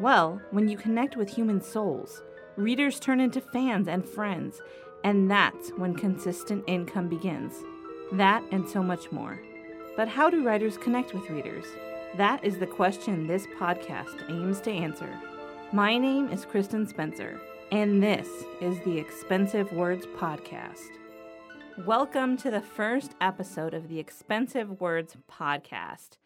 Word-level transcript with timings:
Well, 0.00 0.42
when 0.50 0.68
you 0.68 0.76
connect 0.76 1.16
with 1.16 1.28
human 1.28 1.60
souls, 1.60 2.24
readers 2.56 2.98
turn 2.98 3.20
into 3.20 3.40
fans 3.40 3.86
and 3.86 4.04
friends, 4.04 4.60
and 5.04 5.30
that's 5.30 5.70
when 5.76 5.94
consistent 5.94 6.64
income 6.66 7.08
begins. 7.08 7.54
That 8.10 8.42
and 8.50 8.68
so 8.68 8.82
much 8.82 9.12
more. 9.12 9.40
But 9.96 10.08
how 10.08 10.30
do 10.30 10.44
writers 10.44 10.76
connect 10.76 11.14
with 11.14 11.30
readers? 11.30 11.64
That 12.16 12.42
is 12.44 12.58
the 12.58 12.66
question 12.66 13.28
this 13.28 13.46
podcast 13.56 14.28
aims 14.28 14.60
to 14.62 14.72
answer. 14.72 15.08
My 15.72 15.96
name 15.96 16.28
is 16.28 16.44
Kristen 16.44 16.88
Spencer, 16.88 17.40
and 17.70 18.02
this 18.02 18.26
is 18.60 18.80
the 18.80 18.98
Expensive 18.98 19.72
Words 19.72 20.06
Podcast. 20.16 20.90
Welcome 21.86 22.36
to 22.38 22.50
the 22.50 22.60
first 22.60 23.12
episode 23.20 23.74
of 23.74 23.88
the 23.88 24.00
Expensive 24.00 24.80
Words 24.80 25.16
Podcast. 25.30 26.18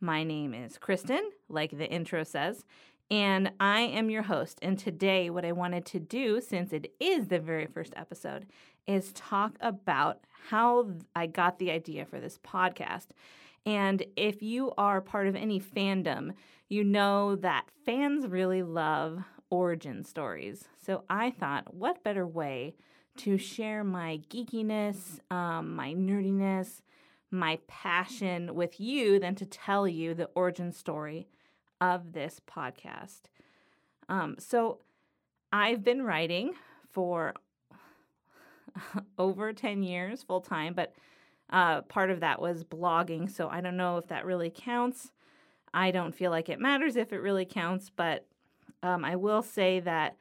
My 0.00 0.24
name 0.24 0.52
is 0.52 0.78
Kristen, 0.78 1.30
like 1.48 1.78
the 1.78 1.88
intro 1.88 2.24
says, 2.24 2.64
and 3.12 3.52
I 3.60 3.82
am 3.82 4.08
your 4.08 4.22
host. 4.22 4.58
And 4.62 4.78
today, 4.78 5.28
what 5.28 5.44
I 5.44 5.52
wanted 5.52 5.84
to 5.86 6.00
do, 6.00 6.40
since 6.40 6.72
it 6.72 6.94
is 6.98 7.28
the 7.28 7.38
very 7.38 7.66
first 7.66 7.92
episode, 7.94 8.46
is 8.86 9.12
talk 9.12 9.52
about 9.60 10.20
how 10.48 10.88
I 11.14 11.26
got 11.26 11.58
the 11.58 11.70
idea 11.70 12.06
for 12.06 12.20
this 12.20 12.38
podcast. 12.38 13.08
And 13.66 14.02
if 14.16 14.42
you 14.42 14.72
are 14.78 15.02
part 15.02 15.28
of 15.28 15.36
any 15.36 15.60
fandom, 15.60 16.32
you 16.70 16.84
know 16.84 17.36
that 17.36 17.66
fans 17.84 18.26
really 18.26 18.62
love 18.62 19.22
origin 19.50 20.04
stories. 20.04 20.64
So 20.82 21.04
I 21.10 21.32
thought, 21.32 21.74
what 21.74 22.02
better 22.02 22.26
way 22.26 22.76
to 23.18 23.36
share 23.36 23.84
my 23.84 24.22
geekiness, 24.30 25.20
um, 25.30 25.76
my 25.76 25.92
nerdiness, 25.92 26.80
my 27.30 27.58
passion 27.66 28.54
with 28.54 28.80
you 28.80 29.18
than 29.18 29.34
to 29.34 29.44
tell 29.44 29.86
you 29.86 30.14
the 30.14 30.30
origin 30.34 30.72
story 30.72 31.28
of 31.82 32.12
this 32.12 32.40
podcast. 32.48 33.22
Um, 34.08 34.36
so 34.38 34.78
I've 35.52 35.82
been 35.82 36.02
writing 36.02 36.52
for 36.88 37.34
over 39.18 39.52
10 39.52 39.82
years 39.82 40.22
full 40.22 40.40
time, 40.40 40.74
but 40.74 40.94
uh, 41.50 41.82
part 41.82 42.10
of 42.10 42.20
that 42.20 42.40
was 42.40 42.62
blogging. 42.62 43.28
So 43.28 43.48
I 43.48 43.60
don't 43.60 43.76
know 43.76 43.98
if 43.98 44.06
that 44.06 44.24
really 44.24 44.48
counts. 44.48 45.10
I 45.74 45.90
don't 45.90 46.14
feel 46.14 46.30
like 46.30 46.48
it 46.48 46.60
matters 46.60 46.94
if 46.94 47.12
it 47.12 47.18
really 47.18 47.44
counts, 47.44 47.90
but 47.90 48.26
um, 48.84 49.04
I 49.04 49.16
will 49.16 49.42
say 49.42 49.80
that 49.80 50.16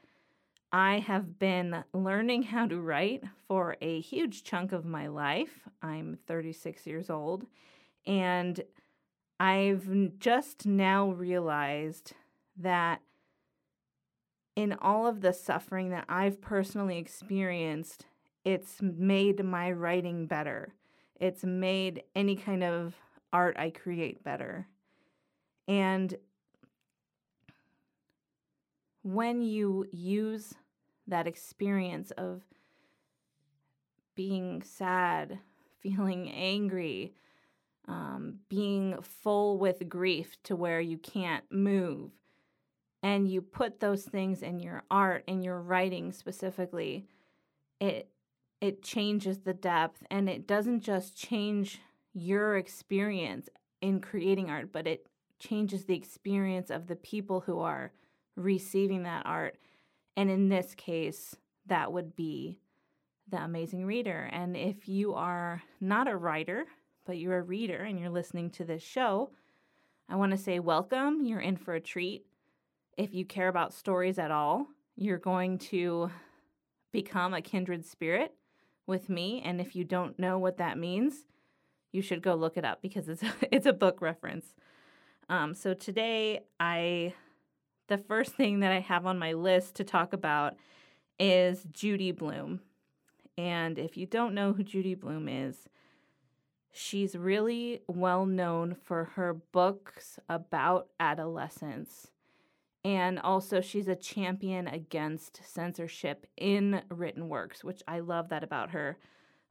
I 0.73 0.97
have 0.97 1.37
been 1.37 1.83
learning 1.93 2.43
how 2.43 2.65
to 2.65 2.79
write 2.79 3.23
for 3.47 3.77
a 3.81 3.99
huge 3.99 4.43
chunk 4.43 4.71
of 4.71 4.83
my 4.83 5.07
life. 5.07 5.67
I'm 5.83 6.17
36 6.25 6.87
years 6.87 7.09
old, 7.09 7.45
and 8.07 8.59
I've 9.41 10.19
just 10.19 10.67
now 10.67 11.09
realized 11.09 12.13
that 12.57 13.01
in 14.55 14.73
all 14.73 15.07
of 15.07 15.21
the 15.21 15.33
suffering 15.33 15.89
that 15.89 16.05
I've 16.07 16.39
personally 16.39 16.99
experienced, 16.99 18.05
it's 18.45 18.83
made 18.83 19.43
my 19.43 19.71
writing 19.71 20.27
better. 20.27 20.75
It's 21.19 21.43
made 21.43 22.03
any 22.15 22.35
kind 22.35 22.63
of 22.63 22.93
art 23.33 23.57
I 23.57 23.71
create 23.71 24.23
better. 24.23 24.67
And 25.67 26.13
when 29.01 29.41
you 29.41 29.87
use 29.91 30.53
that 31.07 31.25
experience 31.25 32.11
of 32.11 32.43
being 34.13 34.61
sad, 34.61 35.39
feeling 35.79 36.29
angry, 36.29 37.15
um, 37.91 38.35
being 38.47 38.95
full 39.01 39.57
with 39.57 39.89
grief 39.89 40.37
to 40.43 40.55
where 40.55 40.79
you 40.79 40.97
can't 40.97 41.43
move. 41.51 42.11
And 43.03 43.27
you 43.27 43.41
put 43.41 43.79
those 43.79 44.03
things 44.03 44.41
in 44.41 44.59
your 44.59 44.83
art, 44.89 45.25
in 45.27 45.41
your 45.41 45.59
writing 45.59 46.13
specifically, 46.13 47.05
it 47.79 48.09
it 48.61 48.83
changes 48.83 49.39
the 49.39 49.55
depth 49.55 50.03
and 50.11 50.29
it 50.29 50.45
doesn't 50.45 50.81
just 50.81 51.17
change 51.17 51.81
your 52.13 52.57
experience 52.57 53.49
in 53.81 53.99
creating 53.99 54.51
art, 54.51 54.71
but 54.71 54.85
it 54.85 55.07
changes 55.39 55.85
the 55.85 55.95
experience 55.95 56.69
of 56.69 56.85
the 56.85 56.95
people 56.95 57.41
who 57.41 57.59
are 57.59 57.91
receiving 58.35 59.01
that 59.03 59.25
art. 59.25 59.57
And 60.15 60.29
in 60.29 60.49
this 60.49 60.75
case, 60.75 61.35
that 61.65 61.91
would 61.91 62.15
be 62.15 62.59
the 63.27 63.41
amazing 63.41 63.83
reader. 63.85 64.29
And 64.31 64.55
if 64.55 64.87
you 64.87 65.15
are 65.15 65.63
not 65.79 66.07
a 66.07 66.15
writer, 66.15 66.67
but 67.05 67.17
you're 67.17 67.37
a 67.37 67.43
reader 67.43 67.83
and 67.83 67.99
you're 67.99 68.09
listening 68.09 68.49
to 68.51 68.63
this 68.63 68.83
show, 68.83 69.31
I 70.09 70.15
want 70.15 70.31
to 70.31 70.37
say 70.37 70.59
welcome. 70.59 71.25
You're 71.25 71.39
in 71.39 71.57
for 71.57 71.73
a 71.73 71.81
treat. 71.81 72.25
If 72.97 73.13
you 73.13 73.25
care 73.25 73.47
about 73.47 73.73
stories 73.73 74.19
at 74.19 74.31
all, 74.31 74.67
you're 74.95 75.17
going 75.17 75.57
to 75.57 76.11
become 76.91 77.33
a 77.33 77.41
kindred 77.41 77.85
spirit 77.85 78.33
with 78.85 79.09
me. 79.09 79.41
And 79.43 79.61
if 79.61 79.75
you 79.75 79.83
don't 79.83 80.19
know 80.19 80.37
what 80.37 80.57
that 80.57 80.77
means, 80.77 81.25
you 81.91 82.01
should 82.01 82.21
go 82.21 82.35
look 82.35 82.57
it 82.57 82.65
up 82.65 82.81
because 82.81 83.07
it's 83.07 83.23
a, 83.23 83.33
it's 83.55 83.65
a 83.65 83.73
book 83.73 84.01
reference. 84.01 84.45
Um, 85.29 85.53
so 85.53 85.73
today, 85.73 86.41
I 86.59 87.13
the 87.87 87.97
first 87.97 88.33
thing 88.33 88.61
that 88.61 88.71
I 88.71 88.79
have 88.79 89.05
on 89.05 89.19
my 89.19 89.33
list 89.33 89.75
to 89.75 89.83
talk 89.83 90.13
about 90.13 90.55
is 91.19 91.65
Judy 91.71 92.11
Blume. 92.11 92.61
And 93.37 93.77
if 93.77 93.97
you 93.97 94.05
don't 94.05 94.33
know 94.33 94.53
who 94.53 94.63
Judy 94.63 94.95
Blume 94.95 95.27
is, 95.27 95.57
She's 96.71 97.15
really 97.15 97.81
well 97.87 98.25
known 98.25 98.75
for 98.75 99.05
her 99.15 99.33
books 99.33 100.19
about 100.29 100.87
adolescence. 100.99 102.11
And 102.83 103.19
also, 103.19 103.61
she's 103.61 103.87
a 103.87 103.95
champion 103.95 104.67
against 104.67 105.41
censorship 105.45 106.25
in 106.37 106.81
written 106.89 107.29
works, 107.29 107.63
which 107.63 107.83
I 107.87 107.99
love 107.99 108.29
that 108.29 108.43
about 108.43 108.71
her. 108.71 108.97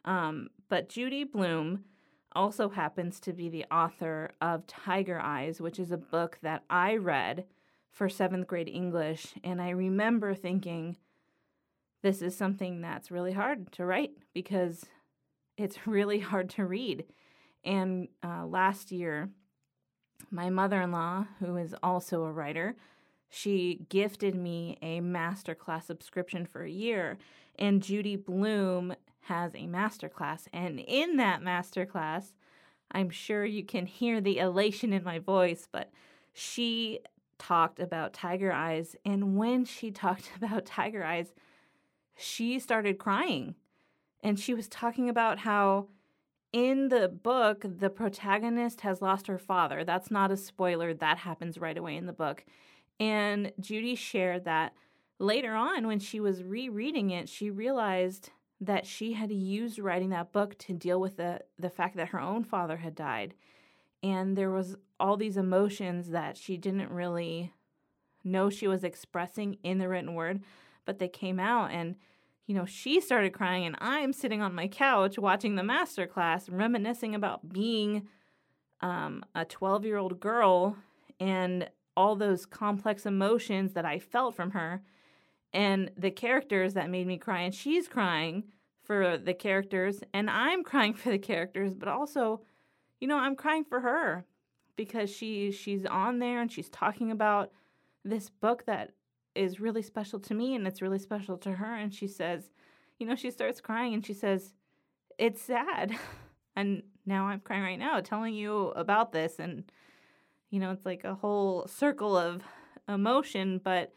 Um, 0.05 0.49
but 0.69 0.89
Judy 0.89 1.25
Blume 1.25 1.85
also 2.33 2.69
happens 2.69 3.21
to 3.21 3.33
be 3.33 3.49
the 3.49 3.67
author 3.71 4.33
of 4.41 4.67
Tiger 4.67 5.21
Eyes, 5.21 5.61
which 5.61 5.79
is 5.79 5.93
a 5.93 5.97
book 5.97 6.39
that 6.43 6.65
I 6.71 6.97
read 6.97 7.45
for 7.91 8.09
seventh 8.09 8.47
grade 8.47 8.69
English. 8.69 9.35
And 9.45 9.61
I 9.61 9.71
remember 9.71 10.35
thinking, 10.35 10.97
this 12.03 12.23
is 12.23 12.37
something 12.37 12.81
that's 12.81 13.11
really 13.11 13.33
hard 13.33 13.71
to 13.73 13.85
write 13.85 14.13
because 14.33 14.87
it's 15.61 15.79
really 15.87 16.21
hard 16.21 16.51
to 16.51 16.65
read. 16.65 17.05
And 17.65 18.09
uh, 18.23 18.47
last 18.47 18.91
year, 18.91 19.31
my 20.31 20.51
mother 20.51 20.81
in 20.81 20.93
law, 20.93 21.27
who 21.39 21.57
is 21.57 21.75
also 21.83 22.25
a 22.25 22.33
writer, 22.33 22.77
she 23.29 23.87
gifted 23.89 24.35
me 24.35 24.77
a 24.83 25.01
masterclass 25.01 25.85
subscription 25.85 26.47
for 26.47 26.63
a 26.63 26.71
year. 26.71 27.19
And 27.59 27.83
Judy 27.83 28.17
Blume 28.17 28.95
has 29.23 29.55
a 29.55 29.67
masterclass. 29.67 30.47
And 30.53 30.81
in 30.81 31.17
that 31.17 31.43
masterclass, 31.43 32.33
I'm 32.91 33.11
sure 33.11 33.45
you 33.45 33.65
can 33.65 33.87
hear 33.87 34.21
the 34.21 34.39
elation 34.39 34.93
in 34.93 35.05
my 35.05 35.19
voice, 35.19 35.69
but 35.71 35.93
she 36.33 37.01
talked 37.39 37.79
about 37.79 38.13
Tiger 38.13 38.53
Eyes. 38.53 38.97
And 39.05 39.37
when 39.37 39.65
she 39.65 39.91
talked 39.93 40.31
about 40.37 40.67
Tiger 40.67 41.05
Eyes, 41.05 41.33
she 42.17 42.59
started 42.59 42.99
crying 42.99 43.55
and 44.23 44.39
she 44.39 44.55
was 44.55 44.69
talking 44.69 45.09
about 45.09 45.41
how 45.41 45.89
in 46.53 46.89
the 46.89 47.09
book 47.09 47.65
the 47.65 47.91
protagonist 47.91 48.81
has 48.81 49.01
lost 49.01 49.27
her 49.29 49.39
father. 49.39 49.85
That's 49.85 50.11
not 50.11 50.31
a 50.31 50.37
spoiler, 50.37 50.93
that 50.95 51.19
happens 51.19 51.59
right 51.59 51.77
away 51.79 51.97
in 51.97 52.07
the 52.07 52.13
book. 52.13 52.45
And 52.99 53.53
Judy 53.61 53.95
shared 53.95 54.45
that 54.45 54.75
later 55.19 55.55
on 55.55 55.87
when 55.87 56.01
she 56.01 56.21
was 56.21 56.43
rereading 56.43 57.11
it, 57.11 57.29
she 57.29 57.51
realized 57.51 58.31
that 58.61 58.87
she 58.87 59.15
had 59.15 59.31
used 59.31 59.79
writing 59.79 60.11
that 60.11 60.33
book 60.33 60.59
to 60.59 60.75
deal 60.75 61.01
with 61.01 61.17
the 61.17 61.41
the 61.59 61.71
fact 61.71 61.97
that 61.97 62.09
her 62.09 62.21
own 62.21 62.45
father 62.45 62.79
had 62.79 62.95
died. 62.95 63.35
And 64.03 64.37
there 64.37 64.51
was 64.51 64.77
all 64.99 65.17
these 65.17 65.37
emotions 65.37 66.11
that 66.11 66.37
she 66.37 66.57
didn't 66.57 66.91
really 66.91 67.53
know 68.23 68.51
she 68.51 68.69
was 68.69 68.85
expressing 68.85 69.57
in 69.63 69.79
the 69.79 69.89
written 69.89 70.15
word, 70.15 70.43
but 70.85 70.99
they 70.99 71.09
came 71.09 71.39
out 71.39 71.71
and 71.71 71.97
you 72.51 72.57
know, 72.57 72.67
she 72.67 73.01
started 73.01 73.33
crying, 73.33 73.65
and 73.65 73.77
I'm 73.79 74.13
sitting 74.13 74.43
on 74.43 74.57
my 74.57 74.67
couch 74.67 75.21
watching 75.21 75.55
the 75.55 75.63
master 75.63 76.05
class, 76.05 76.49
reminiscing 76.49 77.15
about 77.15 77.53
being 77.53 78.09
um, 78.81 79.25
a 79.37 79.45
12 79.45 79.85
year 79.85 79.99
old 79.99 80.19
girl 80.19 80.77
and 81.21 81.71
all 81.97 82.17
those 82.17 82.47
complex 82.47 83.07
emotions 83.07 83.75
that 83.75 83.85
I 83.85 84.01
felt 84.01 84.35
from 84.35 84.51
her 84.51 84.83
and 85.53 85.93
the 85.97 86.11
characters 86.11 86.75
that 86.75 86.91
made 86.91 87.07
me 87.07 87.19
cry. 87.19 87.43
And 87.43 87.55
she's 87.55 87.87
crying 87.87 88.43
for 88.83 89.17
the 89.17 89.33
characters, 89.33 90.01
and 90.13 90.29
I'm 90.29 90.65
crying 90.65 90.95
for 90.95 91.11
the 91.11 91.19
characters, 91.21 91.73
but 91.73 91.87
also, 91.87 92.41
you 93.01 93.07
know, 93.07 93.19
I'm 93.19 93.37
crying 93.37 93.63
for 93.63 93.79
her 93.79 94.25
because 94.75 95.09
she 95.09 95.53
she's 95.53 95.87
on 95.87 96.19
there 96.19 96.41
and 96.41 96.51
she's 96.51 96.69
talking 96.69 97.13
about 97.13 97.53
this 98.05 98.29
book 98.29 98.67
that 98.67 98.91
is 99.35 99.61
really 99.61 99.83
special 99.83 100.19
to 100.19 100.35
me 100.35 100.55
and 100.55 100.67
it's 100.67 100.83
really 100.83 100.99
special 100.99 101.37
to 101.39 101.53
her 101.53 101.75
and 101.75 101.95
she 101.95 102.07
says 102.07 102.51
you 102.99 103.07
know 103.07 103.15
she 103.15 103.31
starts 103.31 103.61
crying 103.61 103.95
and 103.95 104.05
she 104.05 104.15
says 104.15 104.53
it's 105.19 105.43
sad. 105.43 105.97
And 106.57 106.83
now 107.07 107.27
i'm 107.27 107.41
crying 107.41 107.63
right 107.63 107.79
now 107.79 108.01
telling 108.01 108.35
you 108.35 108.69
about 108.77 109.13
this 109.13 109.39
and 109.39 109.65
you 110.51 110.61
know 110.61 110.73
it's 110.73 110.85
like 110.85 111.05
a 111.05 111.15
whole 111.15 111.67
circle 111.67 112.17
of 112.17 112.43
emotion 112.89 113.61
but 113.63 113.93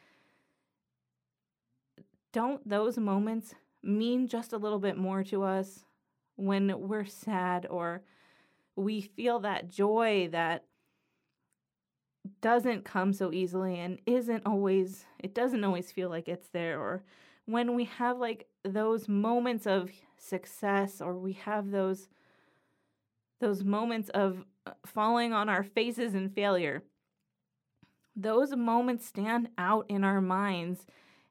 don't 2.32 2.68
those 2.68 2.98
moments 2.98 3.54
mean 3.82 4.28
just 4.28 4.54
a 4.54 4.58
little 4.58 4.80
bit 4.80 4.98
more 4.98 5.24
to 5.24 5.44
us 5.44 5.84
when 6.36 6.88
we're 6.88 7.06
sad 7.06 7.68
or 7.70 8.02
we 8.76 9.02
feel 9.02 9.40
that 9.40 9.70
joy 9.70 10.28
that 10.32 10.66
doesn't 12.42 12.86
come 12.86 13.12
so 13.14 13.32
easily 13.34 13.80
and 13.80 14.00
isn't 14.06 14.46
always 14.46 15.06
it 15.20 15.34
doesn't 15.34 15.64
always 15.64 15.92
feel 15.92 16.10
like 16.10 16.28
it's 16.28 16.48
there 16.50 16.80
or 16.80 17.04
when 17.46 17.76
we 17.76 17.84
have 17.86 18.18
like 18.18 18.48
those 18.64 19.10
moments 19.10 19.68
of 19.68 19.92
success 20.18 21.02
or 21.02 21.16
we 21.18 21.34
have 21.34 21.72
those 21.72 22.08
those 23.42 23.64
moments 23.64 24.10
of 24.10 24.46
uh, 24.66 24.72
falling 24.86 25.34
on 25.34 25.50
our 25.50 25.64
faces 25.64 26.16
in 26.16 26.30
failure 26.30 26.82
those 28.16 28.56
moments 28.56 29.06
stand 29.06 29.50
out 29.58 29.86
in 29.90 30.04
our 30.04 30.22
minds. 30.22 30.86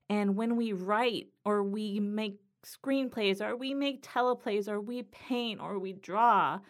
And 0.09 0.37
when 0.37 0.57
we 0.57 0.73
write 0.73 1.29
or 1.45 1.63
we 1.63 2.01
make 2.01 2.41
screenplays 2.65 3.41
or 3.41 3.57
we 3.57 3.75
make 3.75 4.03
teleplays 4.03 4.69
or 4.69 4.81
we 4.81 5.03
paint 5.03 5.61
or 5.61 5.79
we 5.79 5.93
draw 5.93 6.61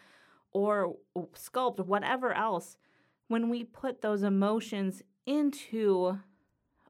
or 0.52 0.96
sculpt 1.34 1.84
whatever 1.84 2.32
else 2.32 2.76
when 3.32 3.48
we 3.48 3.64
put 3.64 4.02
those 4.02 4.22
emotions 4.22 5.02
into 5.24 6.18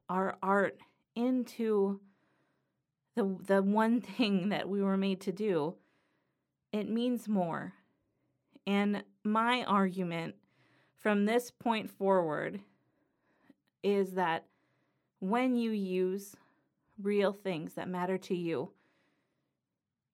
our 0.09 0.37
art, 0.43 0.81
into 1.15 2.00
the 3.15 3.37
the 3.47 3.62
one 3.62 4.00
thing 4.17 4.49
that 4.49 4.69
we 4.69 4.83
were 4.83 4.97
made 4.97 5.21
to 5.21 5.31
do, 5.31 5.77
it 6.73 6.91
means 6.91 7.29
more. 7.29 7.75
And 8.67 9.05
my 9.23 9.62
argument 9.65 10.35
from 10.97 11.27
this 11.27 11.53
point 11.53 11.89
forward 11.89 12.61
is 13.85 14.15
that 14.15 14.47
when 15.21 15.56
you 15.56 15.71
use 15.71 16.35
real 17.00 17.33
things 17.33 17.75
that 17.75 17.88
matter 17.88 18.19
to 18.19 18.35
you, 18.35 18.73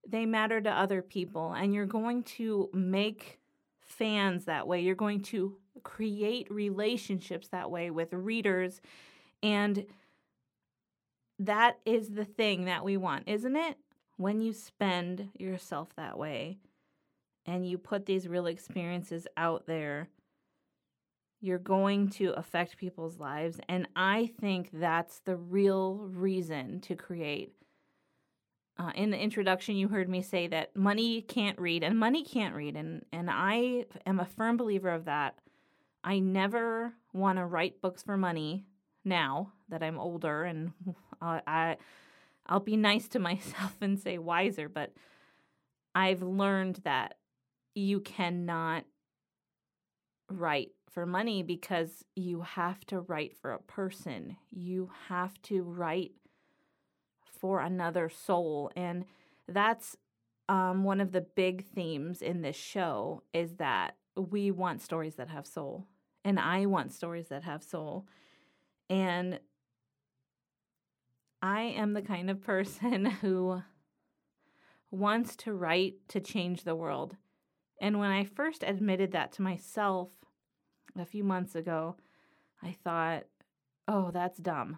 they 0.06 0.26
matter 0.26 0.60
to 0.60 0.70
other 0.70 1.00
people, 1.00 1.52
and 1.52 1.74
you're 1.74 1.86
going 1.86 2.22
to 2.22 2.68
make 2.74 3.38
fans 3.80 4.44
that 4.44 4.66
way. 4.66 4.80
You're 4.80 4.94
going 4.94 5.22
to 5.22 5.56
create 5.82 6.50
relationships 6.50 7.48
that 7.48 7.70
way 7.70 7.90
with 7.90 8.12
readers. 8.12 8.80
And 9.42 9.86
that 11.38 11.78
is 11.84 12.10
the 12.10 12.24
thing 12.24 12.64
that 12.64 12.84
we 12.84 12.96
want, 12.96 13.28
isn't 13.28 13.56
it? 13.56 13.76
When 14.16 14.40
you 14.40 14.52
spend 14.52 15.28
yourself 15.38 15.88
that 15.96 16.18
way 16.18 16.58
and 17.46 17.66
you 17.66 17.78
put 17.78 18.06
these 18.06 18.26
real 18.26 18.46
experiences 18.46 19.26
out 19.36 19.66
there, 19.66 20.08
you're 21.40 21.58
going 21.58 22.08
to 22.10 22.32
affect 22.32 22.76
people's 22.76 23.18
lives. 23.18 23.60
And 23.68 23.86
I 23.94 24.30
think 24.40 24.70
that's 24.72 25.20
the 25.20 25.36
real 25.36 26.08
reason 26.12 26.80
to 26.80 26.96
create. 26.96 27.52
Uh, 28.76 28.92
in 28.94 29.10
the 29.10 29.18
introduction, 29.18 29.76
you 29.76 29.88
heard 29.88 30.08
me 30.08 30.22
say 30.22 30.46
that 30.48 30.74
money 30.76 31.22
can't 31.22 31.58
read, 31.60 31.82
and 31.82 31.98
money 31.98 32.22
can't 32.22 32.54
read, 32.54 32.76
and 32.76 33.04
and 33.12 33.28
I 33.28 33.86
am 34.06 34.20
a 34.20 34.24
firm 34.24 34.56
believer 34.56 34.90
of 34.90 35.06
that. 35.06 35.34
I 36.08 36.20
never 36.20 36.94
want 37.12 37.36
to 37.36 37.44
write 37.44 37.82
books 37.82 38.02
for 38.02 38.16
money 38.16 38.64
now 39.04 39.52
that 39.68 39.82
I'm 39.82 39.98
older 39.98 40.44
and 40.44 40.72
uh, 41.20 41.40
I 41.46 41.76
I'll 42.46 42.60
be 42.60 42.78
nice 42.78 43.08
to 43.08 43.18
myself 43.30 43.76
and 43.82 44.00
say 44.00 44.16
wiser, 44.16 44.70
but 44.70 44.94
I've 45.94 46.22
learned 46.22 46.80
that 46.84 47.16
you 47.74 48.00
cannot 48.00 48.84
write 50.30 50.70
for 50.90 51.04
money 51.04 51.42
because 51.42 52.06
you 52.16 52.40
have 52.40 52.86
to 52.86 53.00
write 53.00 53.36
for 53.36 53.52
a 53.52 53.60
person. 53.60 54.38
You 54.50 54.90
have 55.08 55.40
to 55.42 55.62
write 55.62 56.12
for 57.38 57.60
another 57.60 58.08
soul 58.08 58.72
and 58.74 59.04
that's 59.46 59.94
um, 60.48 60.84
one 60.84 61.02
of 61.02 61.12
the 61.12 61.20
big 61.20 61.66
themes 61.66 62.22
in 62.22 62.40
this 62.40 62.56
show 62.56 63.22
is 63.34 63.56
that 63.56 63.96
we 64.16 64.50
want 64.50 64.80
stories 64.80 65.16
that 65.16 65.28
have 65.28 65.46
soul. 65.46 65.86
And 66.28 66.38
I 66.38 66.66
want 66.66 66.92
stories 66.92 67.28
that 67.28 67.44
have 67.44 67.62
soul. 67.62 68.06
And 68.90 69.40
I 71.40 71.62
am 71.62 71.94
the 71.94 72.02
kind 72.02 72.28
of 72.28 72.42
person 72.42 73.06
who 73.22 73.62
wants 74.90 75.36
to 75.36 75.54
write 75.54 75.94
to 76.08 76.20
change 76.20 76.64
the 76.64 76.76
world. 76.76 77.16
And 77.80 77.98
when 77.98 78.10
I 78.10 78.24
first 78.24 78.62
admitted 78.62 79.12
that 79.12 79.32
to 79.32 79.42
myself 79.42 80.10
a 80.98 81.06
few 81.06 81.24
months 81.24 81.54
ago, 81.54 81.96
I 82.62 82.76
thought, 82.84 83.24
oh, 83.86 84.10
that's 84.10 84.36
dumb. 84.36 84.76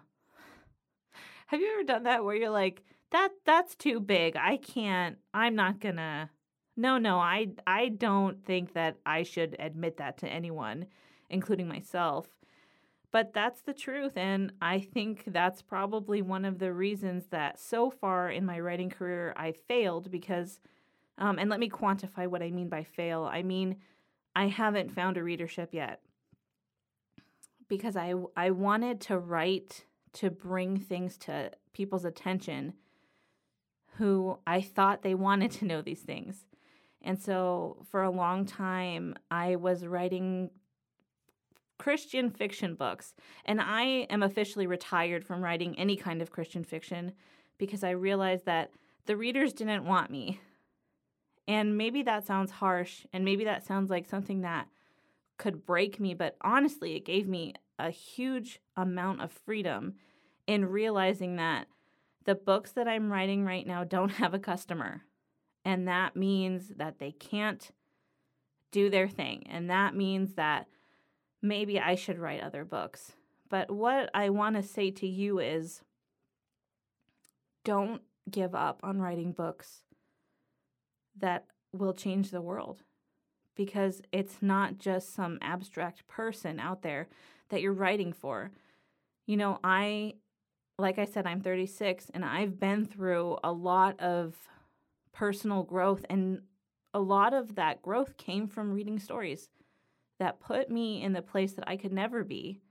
Have 1.47 1.59
you 1.59 1.69
ever 1.73 1.83
done 1.83 2.03
that 2.03 2.23
where 2.23 2.35
you're 2.35 2.49
like, 2.49 2.81
that 3.09 3.31
that's 3.45 3.75
too 3.75 3.99
big. 3.99 4.37
I 4.37 4.55
can't 4.55 5.17
I'm 5.33 5.55
not 5.55 5.81
gonna 5.81 6.29
no, 6.77 6.97
no, 6.97 7.17
I 7.17 7.49
I 7.67 7.89
don't 7.89 8.41
think 8.45 8.71
that 8.71 8.95
I 9.05 9.23
should 9.23 9.57
admit 9.59 9.97
that 9.97 10.19
to 10.19 10.29
anyone, 10.29 10.85
including 11.31 11.67
myself. 11.67 12.27
But 13.11 13.33
that's 13.33 13.61
the 13.61 13.73
truth 13.73 14.15
and 14.15 14.53
I 14.61 14.79
think 14.79 15.23
that's 15.27 15.61
probably 15.61 16.21
one 16.21 16.45
of 16.45 16.59
the 16.59 16.71
reasons 16.71 17.25
that 17.27 17.59
so 17.59 17.89
far 17.89 18.29
in 18.29 18.45
my 18.45 18.59
writing 18.59 18.89
career 18.89 19.33
I 19.35 19.51
failed 19.51 20.11
because 20.11 20.59
um, 21.17 21.37
and 21.37 21.49
let 21.49 21.59
me 21.59 21.69
quantify 21.69 22.27
what 22.27 22.41
I 22.41 22.51
mean 22.51 22.69
by 22.69 22.83
fail. 22.83 23.29
I 23.31 23.43
mean 23.43 23.77
I 24.35 24.47
haven't 24.47 24.93
found 24.93 25.17
a 25.17 25.23
readership 25.23 25.73
yet. 25.73 26.01
Because 27.67 27.95
I 27.95 28.13
I 28.35 28.51
wanted 28.51 29.01
to 29.01 29.17
write 29.17 29.85
to 30.13 30.29
bring 30.29 30.77
things 30.77 31.17
to 31.17 31.51
people's 31.73 32.05
attention 32.05 32.73
who 33.97 34.37
I 34.47 34.61
thought 34.61 35.03
they 35.03 35.15
wanted 35.15 35.51
to 35.51 35.65
know 35.65 35.81
these 35.81 36.01
things. 36.01 36.45
And 37.01 37.19
so 37.19 37.85
for 37.89 38.03
a 38.03 38.11
long 38.11 38.45
time, 38.45 39.15
I 39.29 39.55
was 39.55 39.85
writing 39.85 40.51
Christian 41.81 42.29
fiction 42.29 42.75
books. 42.75 43.15
And 43.43 43.59
I 43.59 44.05
am 44.11 44.21
officially 44.21 44.67
retired 44.67 45.25
from 45.25 45.43
writing 45.43 45.77
any 45.79 45.95
kind 45.95 46.21
of 46.21 46.29
Christian 46.29 46.63
fiction 46.63 47.13
because 47.57 47.83
I 47.83 47.89
realized 47.89 48.45
that 48.45 48.69
the 49.07 49.17
readers 49.17 49.51
didn't 49.51 49.85
want 49.85 50.11
me. 50.11 50.39
And 51.47 51.79
maybe 51.79 52.03
that 52.03 52.27
sounds 52.27 52.51
harsh, 52.51 53.07
and 53.11 53.25
maybe 53.25 53.45
that 53.45 53.65
sounds 53.65 53.89
like 53.89 54.05
something 54.05 54.41
that 54.41 54.67
could 55.39 55.65
break 55.65 55.99
me, 55.99 56.13
but 56.13 56.37
honestly, 56.41 56.95
it 56.95 57.03
gave 57.03 57.27
me 57.27 57.55
a 57.79 57.89
huge 57.89 58.59
amount 58.77 59.21
of 59.21 59.31
freedom 59.31 59.95
in 60.45 60.65
realizing 60.65 61.37
that 61.37 61.65
the 62.25 62.35
books 62.35 62.73
that 62.73 62.87
I'm 62.87 63.11
writing 63.11 63.43
right 63.43 63.65
now 63.65 63.83
don't 63.85 64.09
have 64.21 64.35
a 64.35 64.39
customer. 64.39 65.01
And 65.65 65.87
that 65.87 66.15
means 66.15 66.73
that 66.77 66.99
they 66.99 67.11
can't 67.11 67.71
do 68.71 68.91
their 68.91 69.07
thing. 69.07 69.47
And 69.49 69.67
that 69.71 69.95
means 69.95 70.35
that 70.35 70.67
maybe 71.41 71.79
I 71.79 71.95
should 71.95 72.19
write 72.19 72.41
other 72.41 72.63
books. 72.63 73.13
But 73.49 73.69
what 73.69 74.09
I 74.13 74.29
want 74.29 74.55
to 74.55 74.63
say 74.63 74.91
to 74.91 75.07
you 75.07 75.39
is 75.39 75.81
don't 77.63 78.01
give 78.29 78.55
up 78.55 78.79
on 78.83 79.01
writing 79.01 79.31
books 79.31 79.83
that 81.17 81.45
will 81.73 81.93
change 81.93 82.31
the 82.31 82.41
world 82.41 82.83
because 83.55 84.01
it's 84.11 84.41
not 84.41 84.77
just 84.77 85.13
some 85.13 85.37
abstract 85.41 86.07
person 86.07 86.59
out 86.59 86.81
there 86.81 87.07
that 87.49 87.61
you're 87.61 87.73
writing 87.73 88.13
for. 88.13 88.51
You 89.27 89.37
know, 89.37 89.59
I, 89.63 90.13
like 90.79 90.97
I 90.97 91.05
said, 91.05 91.27
I'm 91.27 91.41
36 91.41 92.07
and 92.13 92.23
I've 92.23 92.59
been 92.59 92.85
through 92.85 93.37
a 93.43 93.51
lot 93.51 93.99
of 93.99 94.35
personal 95.11 95.63
growth. 95.63 96.05
And 96.09 96.41
a 96.93 96.99
lot 96.99 97.33
of 97.33 97.55
that 97.55 97.81
growth 97.81 98.17
came 98.17 98.47
from 98.47 98.73
reading 98.73 98.99
stories 98.99 99.49
that 100.21 100.39
put 100.39 100.69
me 100.69 101.01
in 101.01 101.13
the 101.13 101.21
place 101.23 101.53
that 101.53 101.67
I 101.67 101.75
could 101.75 101.91
never 101.91 102.23
be. 102.23 102.61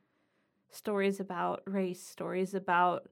Stories 0.71 1.19
about 1.19 1.63
race, 1.67 2.01
stories 2.01 2.55
about 2.55 3.09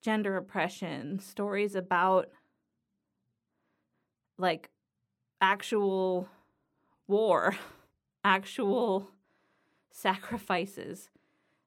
gender 0.00 0.36
oppression, 0.36 1.18
stories 1.18 1.74
about 1.74 2.28
like 4.38 4.70
actual 5.40 6.28
war, 7.08 7.56
actual 8.24 9.10
sacrifices 9.90 11.10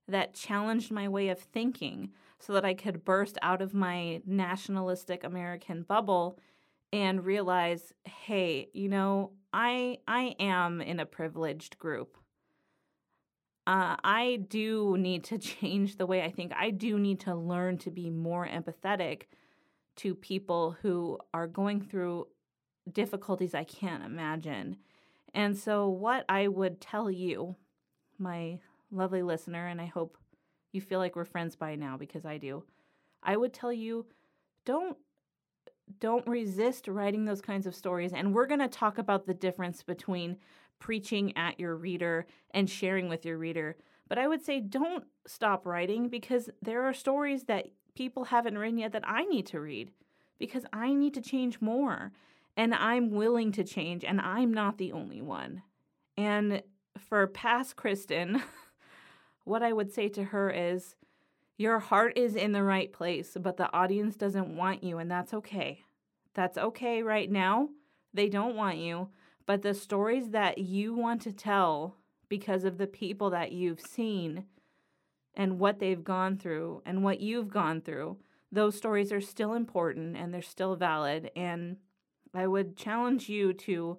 that 0.07 0.33
challenged 0.33 0.91
my 0.91 1.09
way 1.09 1.27
of 1.27 1.39
thinking 1.39 2.11
so 2.39 2.53
that 2.53 2.63
I 2.63 2.75
could 2.75 3.03
burst 3.03 3.37
out 3.41 3.61
of 3.61 3.73
my 3.73 4.21
nationalistic 4.25 5.25
American 5.25 5.81
bubble 5.81 6.39
and 6.93 7.25
realize, 7.25 7.91
hey, 8.05 8.69
you 8.71 8.87
know, 8.87 9.31
I 9.55 9.99
I 10.05 10.35
am 10.37 10.81
in 10.81 10.99
a 10.99 11.05
privileged 11.05 11.79
group. 11.79 12.17
Uh, 13.65 13.95
I 14.03 14.45
do 14.49 14.97
need 14.97 15.23
to 15.25 15.37
change 15.53 15.95
the 15.95 16.05
way 16.05 16.23
I 16.23 16.29
think. 16.29 16.51
I 16.53 16.71
do 16.71 16.99
need 16.99 17.21
to 17.21 17.33
learn 17.33 17.77
to 17.79 17.89
be 17.89 18.09
more 18.09 18.45
empathetic 18.45 19.23
to 19.97 20.13
people 20.13 20.75
who 20.81 21.17
are 21.33 21.47
going 21.47 21.79
through 21.79 22.27
difficulties 22.91 23.55
I 23.55 23.63
can't 23.63 24.03
imagine. 24.03 24.75
And 25.33 25.57
so, 25.57 25.87
what 25.87 26.25
I 26.27 26.49
would 26.49 26.81
tell 26.81 27.09
you, 27.09 27.55
my 28.19 28.59
lovely 28.91 29.23
listener, 29.23 29.67
and 29.67 29.79
I 29.79 29.85
hope 29.85 30.17
you 30.73 30.81
feel 30.81 30.99
like 30.99 31.15
we're 31.15 31.23
friends 31.23 31.55
by 31.55 31.75
now 31.75 31.95
because 31.95 32.25
I 32.25 32.37
do. 32.37 32.65
I 33.23 33.37
would 33.37 33.53
tell 33.53 33.71
you 33.71 34.05
don't 34.65 34.97
don't 35.99 36.27
resist 36.27 36.87
writing 36.87 37.25
those 37.25 37.41
kinds 37.41 37.67
of 37.67 37.75
stories 37.75 38.11
and 38.13 38.33
we're 38.33 38.47
going 38.47 38.59
to 38.59 38.67
talk 38.67 38.97
about 38.97 39.25
the 39.25 39.33
difference 39.33 39.83
between 39.83 40.37
preaching 40.79 41.35
at 41.37 41.59
your 41.59 41.75
reader 41.75 42.25
and 42.51 42.69
sharing 42.69 43.07
with 43.07 43.25
your 43.25 43.37
reader. 43.37 43.75
But 44.07 44.17
I 44.17 44.27
would 44.27 44.43
say 44.43 44.59
don't 44.59 45.05
stop 45.25 45.65
writing 45.65 46.09
because 46.09 46.49
there 46.61 46.83
are 46.83 46.93
stories 46.93 47.43
that 47.43 47.67
people 47.95 48.25
haven't 48.25 48.57
written 48.57 48.79
yet 48.79 48.91
that 48.91 49.07
I 49.07 49.25
need 49.25 49.45
to 49.47 49.59
read 49.59 49.91
because 50.37 50.65
I 50.73 50.93
need 50.93 51.13
to 51.13 51.21
change 51.21 51.61
more 51.61 52.11
and 52.57 52.73
I'm 52.73 53.11
willing 53.11 53.51
to 53.53 53.63
change 53.63 54.03
and 54.03 54.19
I'm 54.21 54.53
not 54.53 54.77
the 54.77 54.91
only 54.91 55.21
one. 55.21 55.63
And 56.17 56.61
for 56.97 57.27
past 57.27 57.75
Kristen, 57.75 58.41
what 59.43 59.63
I 59.63 59.73
would 59.73 59.91
say 59.91 60.09
to 60.09 60.25
her 60.25 60.49
is 60.49 60.95
your 61.57 61.79
heart 61.79 62.17
is 62.17 62.35
in 62.35 62.51
the 62.51 62.63
right 62.63 62.91
place, 62.91 63.37
but 63.39 63.57
the 63.57 63.71
audience 63.73 64.15
doesn't 64.15 64.55
want 64.55 64.83
you, 64.83 64.97
and 64.97 65.09
that's 65.09 65.33
okay. 65.33 65.83
That's 66.33 66.57
okay 66.57 67.01
right 67.01 67.31
now. 67.31 67.69
They 68.13 68.29
don't 68.29 68.55
want 68.55 68.77
you, 68.77 69.09
but 69.45 69.61
the 69.61 69.73
stories 69.73 70.31
that 70.31 70.57
you 70.57 70.93
want 70.93 71.21
to 71.23 71.31
tell 71.31 71.97
because 72.27 72.63
of 72.63 72.77
the 72.77 72.87
people 72.87 73.29
that 73.29 73.51
you've 73.51 73.79
seen 73.79 74.45
and 75.33 75.59
what 75.59 75.79
they've 75.79 76.03
gone 76.03 76.37
through 76.37 76.81
and 76.85 77.03
what 77.03 77.19
you've 77.21 77.49
gone 77.49 77.81
through, 77.81 78.17
those 78.51 78.75
stories 78.75 79.11
are 79.11 79.21
still 79.21 79.53
important 79.53 80.17
and 80.17 80.33
they're 80.33 80.41
still 80.41 80.75
valid. 80.75 81.29
And 81.35 81.77
I 82.33 82.47
would 82.47 82.75
challenge 82.75 83.29
you 83.29 83.53
to 83.53 83.97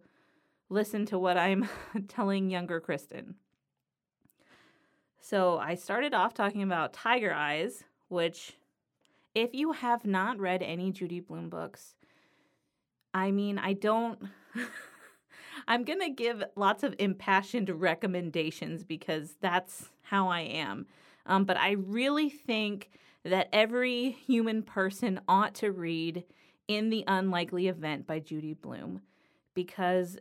listen 0.68 1.06
to 1.06 1.18
what 1.18 1.36
I'm 1.36 1.68
telling 2.08 2.50
younger 2.50 2.80
Kristen. 2.80 3.36
So 5.20 5.58
I 5.58 5.74
started 5.74 6.14
off 6.14 6.34
talking 6.34 6.62
about 6.62 6.92
Tiger 6.92 7.32
Eyes, 7.32 7.84
which, 8.08 8.56
if 9.34 9.54
you 9.54 9.72
have 9.72 10.04
not 10.06 10.38
read 10.38 10.62
any 10.62 10.92
Judy 10.92 11.20
Blume 11.20 11.48
books, 11.48 11.94
I 13.12 13.30
mean, 13.30 13.58
I 13.58 13.72
don't. 13.72 14.20
I'm 15.68 15.84
going 15.84 16.00
to 16.00 16.10
give 16.10 16.44
lots 16.54 16.82
of 16.82 16.94
impassioned 16.98 17.70
recommendations 17.70 18.84
because 18.84 19.34
that's 19.40 19.90
how 20.02 20.28
I 20.28 20.40
am. 20.40 20.86
Um, 21.24 21.44
but 21.44 21.56
I 21.56 21.72
really 21.72 22.28
think 22.28 22.90
that 23.24 23.48
every 23.52 24.10
human 24.10 24.62
person 24.62 25.20
ought 25.26 25.54
to 25.56 25.72
read 25.72 26.24
In 26.68 26.90
the 26.90 27.04
Unlikely 27.08 27.68
Event 27.68 28.06
by 28.06 28.20
Judy 28.20 28.54
Blume 28.54 29.00
because 29.54 30.18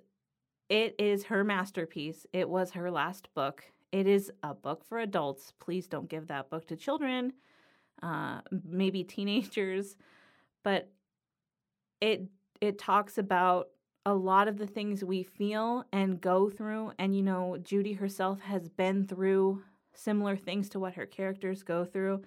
it 0.69 0.95
is 0.97 1.25
her 1.25 1.43
masterpiece. 1.43 2.25
It 2.33 2.49
was 2.49 2.71
her 2.71 2.89
last 2.89 3.27
book. 3.35 3.65
It 3.91 4.07
is 4.07 4.31
a 4.43 4.53
book 4.53 4.83
for 4.83 4.99
adults. 4.99 5.53
Please 5.59 5.87
don't 5.87 6.09
give 6.09 6.27
that 6.27 6.49
book 6.49 6.67
to 6.67 6.75
children, 6.75 7.33
uh, 8.01 8.41
maybe 8.51 9.03
teenagers, 9.03 9.95
but 10.63 10.89
it 12.01 12.27
it 12.61 12.77
talks 12.79 13.17
about 13.17 13.69
a 14.05 14.13
lot 14.13 14.47
of 14.47 14.57
the 14.57 14.67
things 14.67 15.03
we 15.03 15.23
feel 15.23 15.83
and 15.91 16.21
go 16.21 16.49
through. 16.49 16.91
And 16.99 17.15
you 17.15 17.23
know, 17.23 17.57
Judy 17.61 17.93
herself 17.93 18.39
has 18.41 18.69
been 18.69 19.07
through 19.07 19.63
similar 19.93 20.35
things 20.35 20.69
to 20.69 20.79
what 20.79 20.95
her 20.95 21.05
characters 21.05 21.63
go 21.63 21.85
through. 21.85 22.21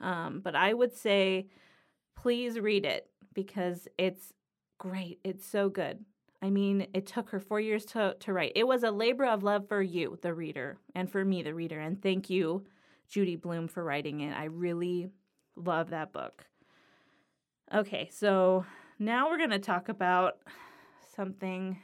Um, 0.00 0.40
but 0.42 0.54
I 0.54 0.74
would 0.74 0.94
say, 0.94 1.46
please 2.16 2.58
read 2.58 2.84
it 2.84 3.08
because 3.32 3.88
it's 3.98 4.32
great. 4.78 5.20
It's 5.24 5.46
so 5.46 5.68
good. 5.68 6.04
I 6.44 6.50
mean, 6.50 6.88
it 6.92 7.06
took 7.06 7.30
her 7.30 7.40
four 7.40 7.58
years 7.58 7.86
to, 7.86 8.16
to 8.20 8.32
write. 8.34 8.52
It 8.54 8.66
was 8.66 8.82
a 8.82 8.90
labor 8.90 9.24
of 9.24 9.42
love 9.42 9.66
for 9.66 9.80
you, 9.80 10.18
the 10.20 10.34
reader, 10.34 10.76
and 10.94 11.10
for 11.10 11.24
me, 11.24 11.42
the 11.42 11.54
reader. 11.54 11.80
And 11.80 12.02
thank 12.02 12.28
you, 12.28 12.66
Judy 13.08 13.36
Blume, 13.36 13.66
for 13.66 13.82
writing 13.82 14.20
it. 14.20 14.36
I 14.36 14.44
really 14.44 15.08
love 15.56 15.88
that 15.88 16.12
book. 16.12 16.44
Okay, 17.74 18.10
so 18.12 18.66
now 18.98 19.30
we're 19.30 19.38
going 19.38 19.50
to 19.50 19.58
talk 19.58 19.88
about 19.88 20.36
something 21.16 21.78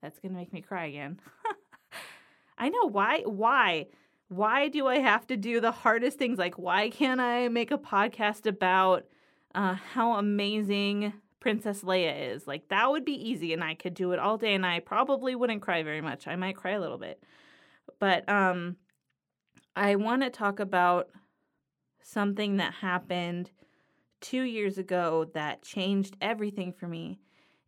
that's 0.00 0.18
going 0.20 0.32
to 0.32 0.38
make 0.38 0.54
me 0.54 0.62
cry 0.62 0.86
again. 0.86 1.20
I 2.58 2.70
know 2.70 2.88
why 2.88 3.24
why 3.26 3.88
why 4.28 4.68
do 4.68 4.86
I 4.86 5.00
have 5.00 5.26
to 5.26 5.36
do 5.36 5.60
the 5.60 5.70
hardest 5.70 6.16
things 6.16 6.38
like 6.38 6.56
why 6.56 6.88
can't 6.88 7.20
I 7.20 7.48
make 7.48 7.70
a 7.70 7.76
podcast 7.76 8.46
about 8.46 9.04
uh, 9.54 9.74
how 9.74 10.14
amazing 10.14 11.12
Princess 11.42 11.82
Leia 11.82 12.34
is. 12.34 12.46
Like 12.46 12.68
that 12.68 12.88
would 12.88 13.04
be 13.04 13.30
easy 13.30 13.52
and 13.52 13.64
I 13.64 13.74
could 13.74 13.94
do 13.94 14.12
it 14.12 14.20
all 14.20 14.38
day 14.38 14.54
and 14.54 14.64
I 14.64 14.78
probably 14.78 15.34
wouldn't 15.34 15.60
cry 15.60 15.82
very 15.82 16.00
much. 16.00 16.28
I 16.28 16.36
might 16.36 16.54
cry 16.54 16.70
a 16.70 16.80
little 16.80 16.98
bit. 16.98 17.20
But 17.98 18.28
um 18.28 18.76
I 19.74 19.96
want 19.96 20.22
to 20.22 20.30
talk 20.30 20.60
about 20.60 21.10
something 22.00 22.58
that 22.58 22.74
happened 22.74 23.50
2 24.20 24.42
years 24.42 24.78
ago 24.78 25.28
that 25.34 25.62
changed 25.62 26.16
everything 26.20 26.72
for 26.72 26.86
me. 26.86 27.18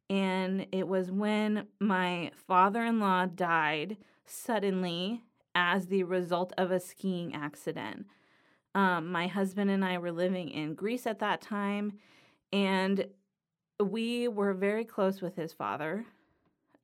And 0.08 0.68
it 0.70 0.86
was 0.86 1.10
when 1.10 1.66
my 1.80 2.30
father-in-law 2.46 3.26
died 3.34 3.96
suddenly 4.24 5.24
as 5.56 5.88
the 5.88 6.04
result 6.04 6.52
of 6.56 6.70
a 6.70 6.78
skiing 6.78 7.34
accident. 7.34 8.06
Um, 8.76 9.10
my 9.10 9.26
husband 9.26 9.70
and 9.70 9.84
I 9.84 9.98
were 9.98 10.12
living 10.12 10.48
in 10.50 10.74
Greece 10.74 11.06
at 11.06 11.18
that 11.20 11.40
time, 11.40 11.94
and 12.52 13.06
we 13.82 14.28
were 14.28 14.52
very 14.52 14.84
close 14.84 15.20
with 15.20 15.36
his 15.36 15.52
father. 15.52 16.04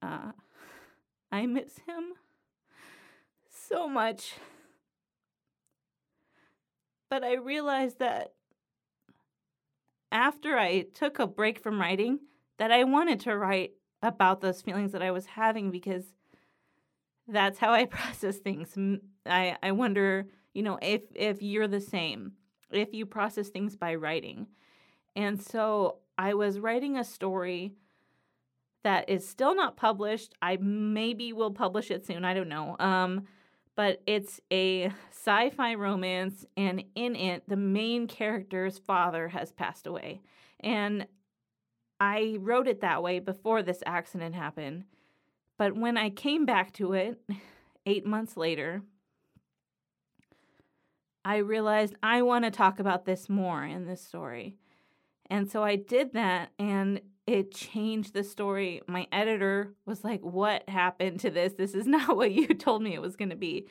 Uh, 0.03 0.33
I 1.33 1.47
miss 1.47 1.79
him 1.87 2.15
so 3.49 3.89
much. 3.89 4.35
But 7.09 7.25
I 7.25 7.35
realized 7.35 7.99
that 7.99 8.35
after 10.13 10.57
I 10.57 10.83
took 10.95 11.19
a 11.19 11.27
break 11.27 11.59
from 11.61 11.81
writing, 11.81 12.21
that 12.59 12.71
I 12.71 12.85
wanted 12.85 13.21
to 13.21 13.37
write 13.37 13.73
about 14.03 14.41
those 14.41 14.63
feelings 14.63 14.93
that 14.93 15.03
I 15.03 15.11
was 15.11 15.27
having 15.27 15.71
because 15.71 16.05
that's 17.29 17.59
how 17.59 17.73
I 17.73 17.85
process 17.87 18.39
things. 18.39 18.77
I, 19.27 19.57
I 19.63 19.73
wonder, 19.73 20.27
you 20.53 20.63
know, 20.63 20.79
if 20.83 21.03
if 21.15 21.43
you're 21.43 21.69
the 21.69 21.81
same, 21.81 22.33
if 22.71 22.93
you 22.93 23.07
process 23.07 23.49
things 23.49 23.77
by 23.77 23.95
writing. 23.95 24.47
And 25.17 25.43
so 25.43 26.00
I 26.21 26.35
was 26.35 26.59
writing 26.59 26.99
a 26.99 27.05
story 27.05 27.73
that 28.85 29.09
is 29.09 29.27
still 29.27 29.55
not 29.55 29.79
published. 29.79 30.35
I 30.43 30.59
maybe 30.61 31.33
will 31.33 31.51
publish 31.51 31.91
it 31.91 32.05
soon. 32.05 32.27
I 32.27 32.35
don't 32.35 32.51
know. 32.51 32.77
Um, 32.79 33.23
but 33.75 34.03
it's 34.07 34.39
a 34.53 34.93
sci-fi 35.11 35.77
romance, 35.77 36.45
and 36.59 36.85
in 36.95 37.17
it, 37.17 37.45
the 37.49 37.57
main 37.57 38.07
character's 38.07 38.77
father 38.77 39.29
has 39.29 39.51
passed 39.51 39.87
away, 39.87 40.21
and 40.59 41.07
I 41.99 42.37
wrote 42.39 42.69
it 42.69 42.83
that 42.83 43.03
way 43.03 43.19
before 43.21 43.63
this 43.63 43.83
accident 43.87 44.35
happened. 44.35 44.85
But 45.57 45.75
when 45.75 45.97
I 45.97 46.11
came 46.11 46.45
back 46.45 46.75
to 46.75 46.93
it 46.93 47.19
eight 47.87 48.05
months 48.05 48.37
later, 48.37 48.83
I 51.25 51.39
realized 51.39 51.95
I 52.03 52.21
want 52.21 52.45
to 52.45 52.51
talk 52.51 52.79
about 52.79 53.07
this 53.07 53.31
more 53.31 53.65
in 53.65 53.87
this 53.87 54.03
story. 54.03 54.59
And 55.31 55.51
so 55.51 55.63
I 55.63 55.77
did 55.77 56.13
that 56.15 56.51
and 56.59 57.01
it 57.27 57.55
changed 57.55 58.13
the 58.13 58.25
story. 58.25 58.83
My 58.89 59.07
editor 59.13 59.73
was 59.87 60.03
like, 60.03 60.21
What 60.21 60.69
happened 60.69 61.21
to 61.21 61.31
this? 61.31 61.55
This 61.55 61.75
is 61.75 61.87
not 61.89 62.17
what 62.17 62.33
you 62.33 62.49
told 62.49 62.83
me 62.83 62.95
it 62.95 63.03
was 63.03 63.17
going 63.17 63.31
to 63.31 63.37
be. 63.37 63.69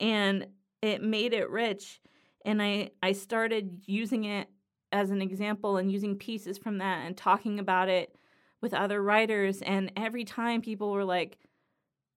And 0.00 0.48
it 0.82 1.02
made 1.02 1.32
it 1.32 1.48
rich. 1.48 2.00
And 2.44 2.60
I, 2.60 2.90
I 3.02 3.12
started 3.12 3.82
using 3.86 4.24
it 4.24 4.48
as 4.92 5.10
an 5.10 5.22
example 5.22 5.76
and 5.76 5.92
using 5.92 6.16
pieces 6.16 6.58
from 6.58 6.78
that 6.78 7.06
and 7.06 7.16
talking 7.16 7.58
about 7.60 7.88
it 7.88 8.16
with 8.60 8.74
other 8.74 9.02
writers. 9.02 9.62
And 9.62 9.92
every 9.96 10.24
time 10.24 10.62
people 10.62 10.90
were 10.90 11.04
like, 11.04 11.38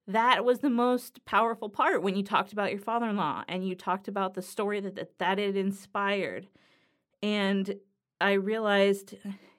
that 0.07 0.43
was 0.43 0.59
the 0.59 0.69
most 0.69 1.23
powerful 1.25 1.69
part 1.69 2.01
when 2.01 2.15
you 2.15 2.23
talked 2.23 2.51
about 2.51 2.71
your 2.71 2.79
father 2.79 3.07
in 3.07 3.15
law 3.15 3.43
and 3.47 3.67
you 3.67 3.75
talked 3.75 4.07
about 4.07 4.33
the 4.33 4.41
story 4.41 4.79
that, 4.79 4.95
that 4.95 5.17
that 5.19 5.39
it 5.39 5.55
inspired. 5.55 6.47
And 7.21 7.75
I 8.23 8.33
realized, 8.33 9.15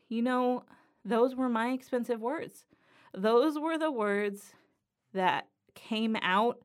you 0.09 0.23
know, 0.23 0.65
those 1.05 1.35
were 1.35 1.51
my 1.51 1.73
expensive 1.73 2.21
words. 2.21 2.65
Those 3.13 3.59
were 3.59 3.77
the 3.77 3.93
words 3.93 4.55
that 5.13 5.49
came 5.75 6.17
out 6.23 6.59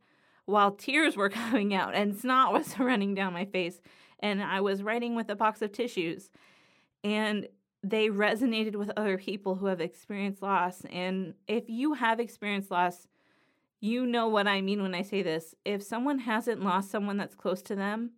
while 0.46 0.72
tears 0.72 1.18
were 1.18 1.29
coming 1.41 1.74
out 1.74 1.94
and 1.94 2.15
snot 2.15 2.53
was 2.53 2.79
running 2.79 3.15
down 3.15 3.34
my 3.34 3.46
face. 3.46 3.82
And 4.20 4.41
I 4.41 4.62
was 4.62 4.82
writing 4.82 5.15
with 5.15 5.29
a 5.29 5.36
box 5.36 5.62
of 5.62 5.72
tissues. 5.74 6.32
And 7.03 7.48
they 7.84 8.08
resonated 8.08 8.75
with 8.75 8.91
other 8.98 9.18
people 9.18 9.56
who 9.56 9.68
have 9.68 9.82
experienced 9.82 10.41
loss. 10.41 10.82
And 10.91 11.34
if 11.48 11.70
you 11.70 11.94
have 11.94 12.20
experienced 12.20 12.72
loss, 12.72 13.08
you 13.82 14.06
know 14.06 14.27
what 14.27 14.48
I 14.48 14.62
mean 14.62 14.82
when 14.82 14.96
I 14.96 15.01
say 15.01 15.22
this. 15.22 15.56
If 15.63 15.84
someone 15.84 16.20
hasn't 16.20 16.63
lost 16.63 16.91
someone 16.91 17.18
that's 17.18 17.36
close 17.36 17.62
to 17.63 17.75
them, 17.75 18.12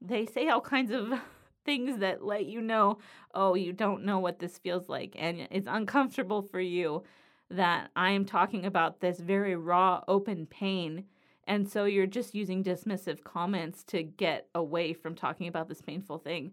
they 0.00 0.26
say 0.26 0.48
all 0.48 0.60
kinds 0.60 0.90
of 0.90 1.12
things 1.64 1.98
that 1.98 2.24
let 2.24 2.46
you 2.46 2.60
know, 2.60 2.98
oh, 3.34 3.54
you 3.54 3.72
don't 3.72 4.04
know 4.04 4.18
what 4.18 4.38
this 4.38 4.58
feels 4.58 4.88
like. 4.88 5.14
And 5.18 5.48
it's 5.50 5.68
uncomfortable 5.70 6.42
for 6.42 6.60
you 6.60 7.02
that 7.50 7.90
I'm 7.94 8.24
talking 8.24 8.64
about 8.64 9.00
this 9.00 9.20
very 9.20 9.56
raw, 9.56 10.02
open 10.08 10.46
pain. 10.46 11.04
And 11.44 11.68
so 11.68 11.84
you're 11.84 12.06
just 12.06 12.34
using 12.34 12.64
dismissive 12.64 13.24
comments 13.24 13.84
to 13.84 14.02
get 14.02 14.48
away 14.54 14.92
from 14.92 15.14
talking 15.14 15.48
about 15.48 15.68
this 15.68 15.82
painful 15.82 16.18
thing. 16.18 16.52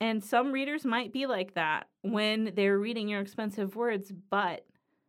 And 0.00 0.24
some 0.24 0.52
readers 0.52 0.84
might 0.84 1.12
be 1.12 1.26
like 1.26 1.54
that 1.54 1.88
when 2.02 2.52
they're 2.54 2.78
reading 2.78 3.08
your 3.08 3.20
expensive 3.20 3.76
words, 3.76 4.12
but 4.30 4.64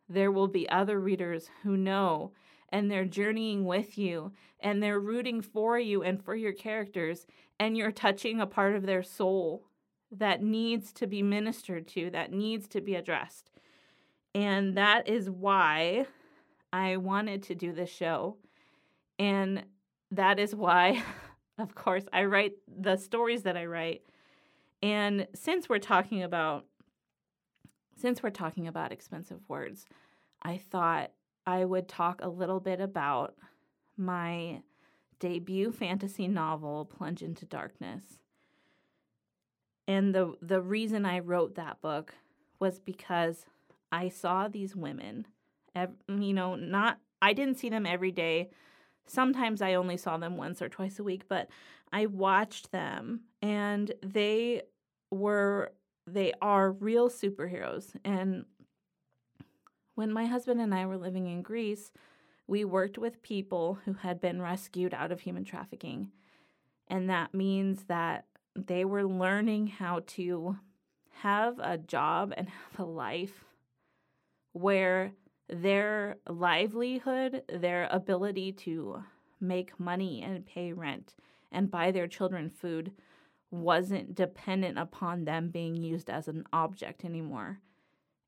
there 0.09 0.31
will 0.31 0.49
be 0.49 0.67
other 0.67 0.99
readers 0.99 1.49
who 1.63 1.77
know 1.77 2.33
and 2.71 2.89
they're 2.89 3.05
journeying 3.05 3.65
with 3.65 3.97
you 3.97 4.31
and 4.59 4.81
they're 4.81 4.99
rooting 4.99 5.41
for 5.41 5.77
you 5.77 6.03
and 6.03 6.23
for 6.23 6.35
your 6.35 6.53
characters 6.53 7.25
and 7.59 7.77
you're 7.77 7.91
touching 7.91 8.39
a 8.39 8.47
part 8.47 8.75
of 8.75 8.85
their 8.85 9.03
soul 9.03 9.63
that 10.11 10.41
needs 10.41 10.91
to 10.93 11.07
be 11.07 11.21
ministered 11.21 11.87
to, 11.87 12.09
that 12.09 12.31
needs 12.31 12.67
to 12.67 12.81
be 12.81 12.95
addressed. 12.95 13.49
And 14.33 14.75
that 14.75 15.07
is 15.07 15.29
why 15.29 16.05
I 16.73 16.97
wanted 16.97 17.43
to 17.43 17.55
do 17.55 17.71
this 17.71 17.89
show. 17.89 18.37
And 19.19 19.63
that 20.11 20.39
is 20.39 20.55
why, 20.55 21.03
of 21.57 21.75
course, 21.75 22.05
I 22.11 22.25
write 22.25 22.53
the 22.67 22.97
stories 22.97 23.43
that 23.43 23.57
I 23.57 23.65
write. 23.65 24.01
And 24.81 25.27
since 25.33 25.69
we're 25.69 25.79
talking 25.79 26.23
about 26.23 26.65
since 27.97 28.23
we're 28.23 28.31
talking 28.31 28.67
about 28.67 28.91
expensive 28.91 29.47
words, 29.47 29.85
I 30.41 30.57
thought 30.57 31.11
I 31.45 31.65
would 31.65 31.87
talk 31.87 32.19
a 32.21 32.29
little 32.29 32.59
bit 32.59 32.79
about 32.79 33.35
my 33.97 34.61
debut 35.19 35.71
fantasy 35.71 36.27
novel, 36.27 36.85
Plunge 36.85 37.21
into 37.21 37.45
Darkness. 37.45 38.03
And 39.87 40.13
the 40.13 40.35
the 40.41 40.61
reason 40.61 41.05
I 41.05 41.19
wrote 41.19 41.55
that 41.55 41.81
book 41.81 42.15
was 42.59 42.79
because 42.79 43.45
I 43.91 44.09
saw 44.09 44.47
these 44.47 44.75
women, 44.75 45.27
you 46.07 46.33
know, 46.33 46.55
not 46.55 46.99
I 47.21 47.33
didn't 47.33 47.59
see 47.59 47.69
them 47.69 47.85
every 47.85 48.11
day. 48.11 48.49
Sometimes 49.05 49.61
I 49.61 49.73
only 49.73 49.97
saw 49.97 50.17
them 50.17 50.37
once 50.37 50.61
or 50.61 50.69
twice 50.69 50.99
a 50.99 51.03
week, 51.03 51.23
but 51.27 51.49
I 51.91 52.05
watched 52.05 52.71
them 52.71 53.21
and 53.41 53.91
they 54.03 54.61
were 55.09 55.73
they 56.07 56.33
are 56.41 56.71
real 56.71 57.09
superheroes 57.09 57.95
and 58.05 58.45
when 59.95 60.11
my 60.11 60.25
husband 60.25 60.61
and 60.61 60.73
I 60.73 60.85
were 60.85 60.97
living 60.97 61.27
in 61.27 61.41
Greece, 61.41 61.91
we 62.47 62.65
worked 62.65 62.97
with 62.97 63.21
people 63.21 63.79
who 63.85 63.93
had 63.93 64.19
been 64.19 64.41
rescued 64.41 64.93
out 64.93 65.11
of 65.11 65.21
human 65.21 65.45
trafficking. 65.45 66.11
And 66.87 67.09
that 67.09 67.33
means 67.33 67.83
that 67.85 68.25
they 68.55 68.83
were 68.83 69.05
learning 69.05 69.67
how 69.67 70.01
to 70.07 70.57
have 71.21 71.59
a 71.59 71.77
job 71.77 72.33
and 72.35 72.49
have 72.49 72.79
a 72.79 72.89
life 72.89 73.45
where 74.53 75.13
their 75.47 76.17
livelihood, 76.27 77.43
their 77.47 77.87
ability 77.91 78.51
to 78.53 79.03
make 79.39 79.79
money 79.79 80.21
and 80.21 80.45
pay 80.45 80.73
rent 80.73 81.15
and 81.51 81.71
buy 81.71 81.91
their 81.91 82.07
children 82.07 82.49
food 82.49 82.91
wasn't 83.49 84.15
dependent 84.15 84.77
upon 84.77 85.25
them 85.25 85.49
being 85.49 85.75
used 85.75 86.09
as 86.09 86.27
an 86.27 86.45
object 86.53 87.03
anymore. 87.03 87.59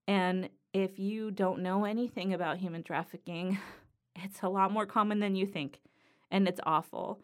And 0.07 0.49
if 0.73 0.97
you 0.97 1.31
don't 1.31 1.61
know 1.61 1.85
anything 1.85 2.33
about 2.33 2.57
human 2.57 2.83
trafficking, 2.83 3.59
it's 4.15 4.41
a 4.41 4.49
lot 4.49 4.71
more 4.71 4.85
common 4.85 5.19
than 5.19 5.35
you 5.35 5.45
think, 5.45 5.79
and 6.31 6.47
it's 6.47 6.59
awful. 6.65 7.21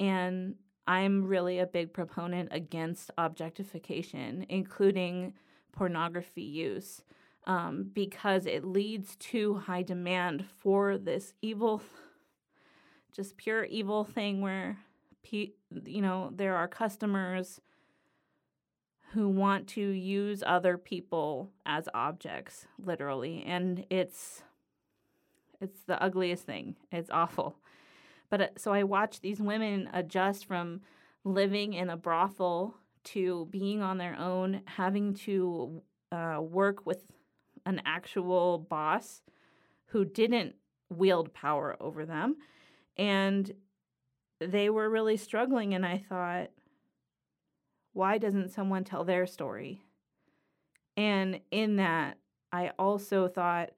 And 0.00 0.56
I'm 0.86 1.26
really 1.26 1.58
a 1.58 1.66
big 1.66 1.92
proponent 1.92 2.48
against 2.52 3.10
objectification, 3.18 4.46
including 4.48 5.34
pornography 5.72 6.42
use, 6.42 7.02
um, 7.46 7.90
because 7.92 8.46
it 8.46 8.64
leads 8.64 9.16
to 9.16 9.54
high 9.54 9.82
demand 9.82 10.44
for 10.58 10.96
this 10.96 11.34
evil, 11.42 11.82
just 13.12 13.36
pure 13.36 13.64
evil 13.64 14.04
thing 14.04 14.40
where, 14.40 14.78
you 15.30 16.00
know, 16.00 16.30
there 16.34 16.56
are 16.56 16.68
customers 16.68 17.60
who 19.12 19.28
want 19.28 19.66
to 19.68 19.80
use 19.80 20.42
other 20.46 20.76
people 20.76 21.50
as 21.64 21.88
objects 21.94 22.66
literally. 22.78 23.44
And 23.46 23.84
it's 23.90 24.42
it's 25.60 25.80
the 25.86 26.02
ugliest 26.02 26.44
thing. 26.44 26.76
It's 26.92 27.10
awful. 27.10 27.56
But 28.28 28.40
uh, 28.40 28.46
so 28.56 28.72
i 28.72 28.82
watched 28.82 29.22
these 29.22 29.40
women 29.40 29.88
adjust 29.92 30.46
from 30.46 30.80
living 31.24 31.72
in 31.74 31.90
a 31.90 31.96
brothel 31.96 32.74
to 33.04 33.46
being 33.50 33.82
on 33.82 33.98
their 33.98 34.16
own 34.18 34.62
having 34.64 35.14
to 35.14 35.82
uh, 36.12 36.38
work 36.40 36.84
with 36.84 37.02
an 37.64 37.80
actual 37.84 38.58
boss 38.58 39.22
who 39.86 40.04
didn't 40.04 40.54
wield 40.88 41.32
power 41.32 41.76
over 41.80 42.04
them. 42.04 42.36
And 42.96 43.52
they 44.40 44.70
were 44.70 44.88
really 44.88 45.16
struggling 45.16 45.74
and 45.74 45.84
i 45.84 45.98
thought 46.08 46.48
why 47.96 48.18
doesn't 48.18 48.50
someone 48.50 48.84
tell 48.84 49.04
their 49.04 49.26
story? 49.26 49.80
And 50.98 51.40
in 51.50 51.76
that, 51.76 52.18
I 52.52 52.72
also 52.78 53.26
thought 53.26 53.70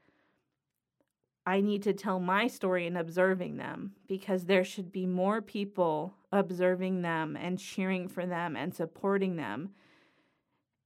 I 1.47 1.61
need 1.61 1.85
to 1.85 1.93
tell 1.93 2.19
my 2.19 2.49
story 2.49 2.89
in 2.89 2.97
observing 2.97 3.59
them 3.59 3.93
because 4.09 4.45
there 4.45 4.65
should 4.65 4.91
be 4.91 5.07
more 5.07 5.41
people 5.41 6.15
observing 6.33 7.03
them 7.03 7.37
and 7.37 7.61
cheering 7.61 8.09
for 8.09 8.27
them 8.27 8.57
and 8.57 8.75
supporting 8.75 9.37
them 9.37 9.71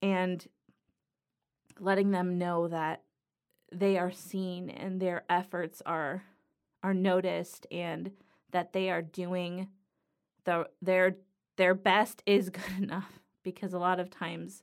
and 0.02 0.46
letting 1.80 2.10
them 2.10 2.36
know 2.36 2.68
that 2.68 3.02
they 3.72 3.96
are 3.96 4.12
seen 4.12 4.68
and 4.68 5.00
their 5.00 5.24
efforts 5.30 5.80
are 5.86 6.22
are 6.82 6.94
noticed 6.94 7.66
and 7.72 8.12
that 8.50 8.74
they 8.74 8.90
are 8.90 9.02
doing 9.02 9.68
the 10.44 10.68
their 10.82 11.16
their 11.56 11.74
best 11.74 12.22
is 12.26 12.50
good 12.50 12.78
enough 12.78 13.21
because 13.42 13.72
a 13.72 13.78
lot 13.78 14.00
of 14.00 14.10
times 14.10 14.62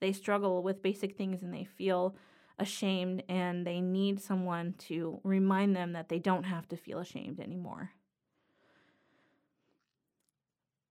they 0.00 0.12
struggle 0.12 0.62
with 0.62 0.82
basic 0.82 1.16
things 1.16 1.42
and 1.42 1.52
they 1.52 1.64
feel 1.64 2.16
ashamed 2.58 3.22
and 3.28 3.66
they 3.66 3.80
need 3.80 4.20
someone 4.20 4.74
to 4.78 5.20
remind 5.22 5.76
them 5.76 5.92
that 5.92 6.08
they 6.08 6.18
don't 6.18 6.44
have 6.44 6.68
to 6.68 6.76
feel 6.76 6.98
ashamed 6.98 7.40
anymore. 7.40 7.90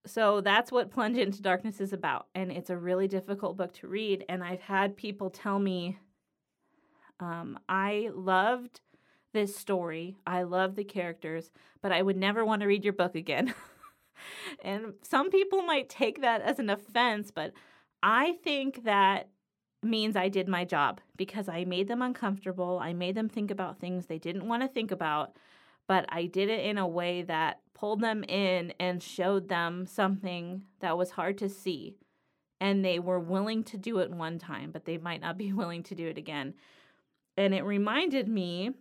So 0.06 0.41
that's 0.41 0.71
what 0.71 0.91
Plunge 0.91 1.17
into 1.17 1.41
Darkness 1.41 1.82
is 1.82 1.91
about. 1.91 2.28
And 2.36 2.52
it's 2.52 2.69
a 2.69 2.78
really 2.78 3.08
difficult 3.08 3.58
book 3.58 3.74
to 3.76 3.88
read. 3.88 4.24
And 4.30 4.43
I've 4.43 4.62
had 4.62 4.95
people 4.95 5.32
tell 5.32 5.58
me, 5.58 5.98
um, 7.19 7.58
I 7.67 8.12
loved 8.13 8.82
this 9.34 9.56
story, 9.56 10.15
I 10.26 10.43
love 10.43 10.76
the 10.76 10.84
characters, 10.84 11.52
but 11.82 11.91
I 11.91 12.02
would 12.02 12.15
never 12.15 12.45
want 12.45 12.62
to 12.62 12.67
read 12.67 12.86
your 12.86 12.93
book 12.93 13.15
again. 13.15 13.54
and 14.63 14.93
some 15.01 15.30
people 15.30 15.62
might 15.62 15.89
take 15.89 16.21
that 16.21 16.41
as 16.41 16.60
an 16.60 16.69
offense, 16.69 17.32
but 17.32 17.54
I 18.04 18.34
think 18.43 18.84
that 18.84 19.30
means 19.82 20.15
I 20.15 20.30
did 20.30 20.47
my 20.47 20.65
job 20.65 21.01
because 21.15 21.47
I 21.47 21.63
made 21.65 21.88
them 21.88 22.01
uncomfortable. 22.01 22.80
I 22.82 22.93
made 22.93 23.15
them 23.15 23.30
think 23.30 23.51
about 23.51 23.80
things 23.80 24.06
they 24.06 24.17
didn't 24.17 24.47
want 24.47 24.63
to 24.63 24.67
think 24.67 24.91
about, 24.91 25.36
but 25.88 26.06
I 26.10 26.25
did 26.25 26.49
it 26.49 26.65
in 26.65 26.78
a 26.78 26.88
way 26.88 27.21
that 27.23 27.62
pulled 27.73 28.01
them 28.01 28.23
in 28.23 28.73
and 28.80 29.04
showed 29.04 29.49
them 29.49 29.86
something 29.86 30.63
that 30.80 30.97
was 30.97 31.12
hard 31.12 31.38
to 31.39 31.49
see. 31.49 31.95
And 32.60 32.84
they 32.84 32.99
were 32.99 33.19
willing 33.19 33.63
to 33.65 33.78
do 33.78 33.99
it 33.99 34.10
one 34.10 34.39
time, 34.39 34.71
but 34.71 34.86
they 34.86 34.97
might 34.97 35.21
not 35.21 35.38
be 35.38 35.54
willing 35.54 35.84
to 35.84 35.95
do 35.95 36.08
it 36.08 36.17
again. 36.17 36.54
And 37.38 37.54
it 37.54 37.63
reminded 37.63 38.28
me 38.28 38.71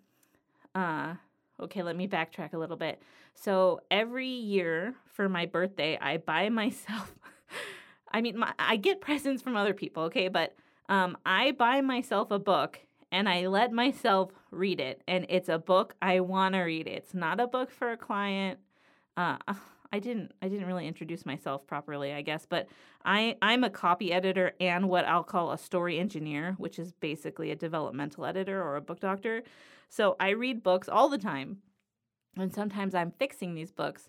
uh, 0.75 1.15
okay, 1.61 1.83
let 1.83 1.97
me 1.97 2.09
backtrack 2.09 2.53
a 2.53 2.59
little 2.59 2.77
bit. 2.77 3.01
So 3.35 3.81
every 3.91 4.29
year 4.29 4.95
for 5.15 5.29
my 5.29 5.47
birthday, 5.47 5.97
I 6.01 6.19
buy 6.19 6.49
myself. 6.49 7.15
I 8.13 8.21
mean, 8.21 8.39
my, 8.39 8.53
I 8.59 8.77
get 8.77 9.01
presents 9.01 9.43
from 9.43 9.57
other 9.57 9.75
people, 9.75 10.05
okay, 10.05 10.29
but 10.29 10.55
um, 10.89 11.17
I 11.25 11.53
buy 11.53 11.81
myself 11.81 12.31
a 12.31 12.39
book 12.39 12.81
and 13.11 13.29
I 13.29 13.47
let 13.47 13.73
myself 13.73 14.33
read 14.51 14.81
it, 14.81 15.03
and 15.07 15.25
it's 15.29 15.49
a 15.49 15.59
book 15.59 15.95
I 16.03 16.21
want 16.21 16.55
to 16.55 16.63
read. 16.63 16.89
It's 16.89 17.15
not 17.15 17.41
a 17.41 17.47
book 17.47 17.71
for 17.71 17.93
a 17.93 17.97
client. 17.97 18.59
Uh, 19.17 19.37
I 19.93 20.01
didn't 20.01 20.33
I 20.43 20.49
didn't 20.49 20.67
really 20.67 20.89
introduce 20.89 21.25
myself 21.25 21.65
properly, 21.69 22.13
I 22.13 22.23
guess, 22.23 22.45
but 22.45 22.67
I 23.05 23.37
I'm 23.41 23.63
a 23.63 23.71
copy 23.71 24.13
editor 24.13 24.53
and 24.59 24.89
what 24.89 25.05
I'll 25.05 25.23
call 25.23 25.53
a 25.53 25.59
story 25.59 26.01
engineer, 26.01 26.57
which 26.59 26.81
is 26.81 26.91
basically 26.91 27.53
a 27.53 27.57
developmental 27.57 28.27
editor 28.27 28.61
or 28.61 28.75
a 28.75 28.81
book 28.81 28.99
doctor. 28.99 29.45
So 29.89 30.17
I 30.19 30.31
read 30.31 30.65
books 30.65 30.89
all 30.89 31.09
the 31.09 31.19
time. 31.19 31.59
And 32.37 32.53
sometimes 32.53 32.97
I'm 32.97 33.13
fixing 33.13 33.55
these 33.55 33.71
books. 33.71 34.09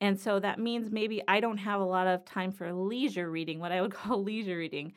And 0.00 0.18
so 0.18 0.38
that 0.40 0.58
means 0.58 0.90
maybe 0.90 1.22
I 1.28 1.40
don't 1.40 1.58
have 1.58 1.80
a 1.80 1.84
lot 1.84 2.06
of 2.06 2.24
time 2.24 2.52
for 2.52 2.72
leisure 2.72 3.30
reading, 3.30 3.58
what 3.58 3.72
I 3.72 3.80
would 3.80 3.94
call 3.94 4.22
leisure 4.22 4.58
reading, 4.58 4.92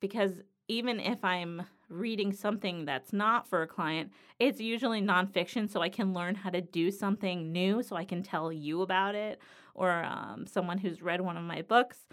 because 0.00 0.32
even 0.68 1.00
if 1.00 1.24
I'm 1.24 1.62
reading 1.88 2.32
something 2.32 2.84
that's 2.84 3.12
not 3.12 3.48
for 3.48 3.62
a 3.62 3.66
client, 3.66 4.12
it's 4.38 4.60
usually 4.60 5.02
nonfiction, 5.02 5.68
so 5.68 5.80
I 5.80 5.88
can 5.88 6.14
learn 6.14 6.36
how 6.36 6.50
to 6.50 6.60
do 6.60 6.90
something 6.90 7.50
new, 7.50 7.82
so 7.82 7.96
I 7.96 8.04
can 8.04 8.22
tell 8.22 8.52
you 8.52 8.82
about 8.82 9.14
it 9.14 9.40
or 9.74 10.04
um, 10.04 10.46
someone 10.46 10.78
who's 10.78 11.02
read 11.02 11.20
one 11.20 11.36
of 11.36 11.42
my 11.42 11.62
books. 11.62 12.06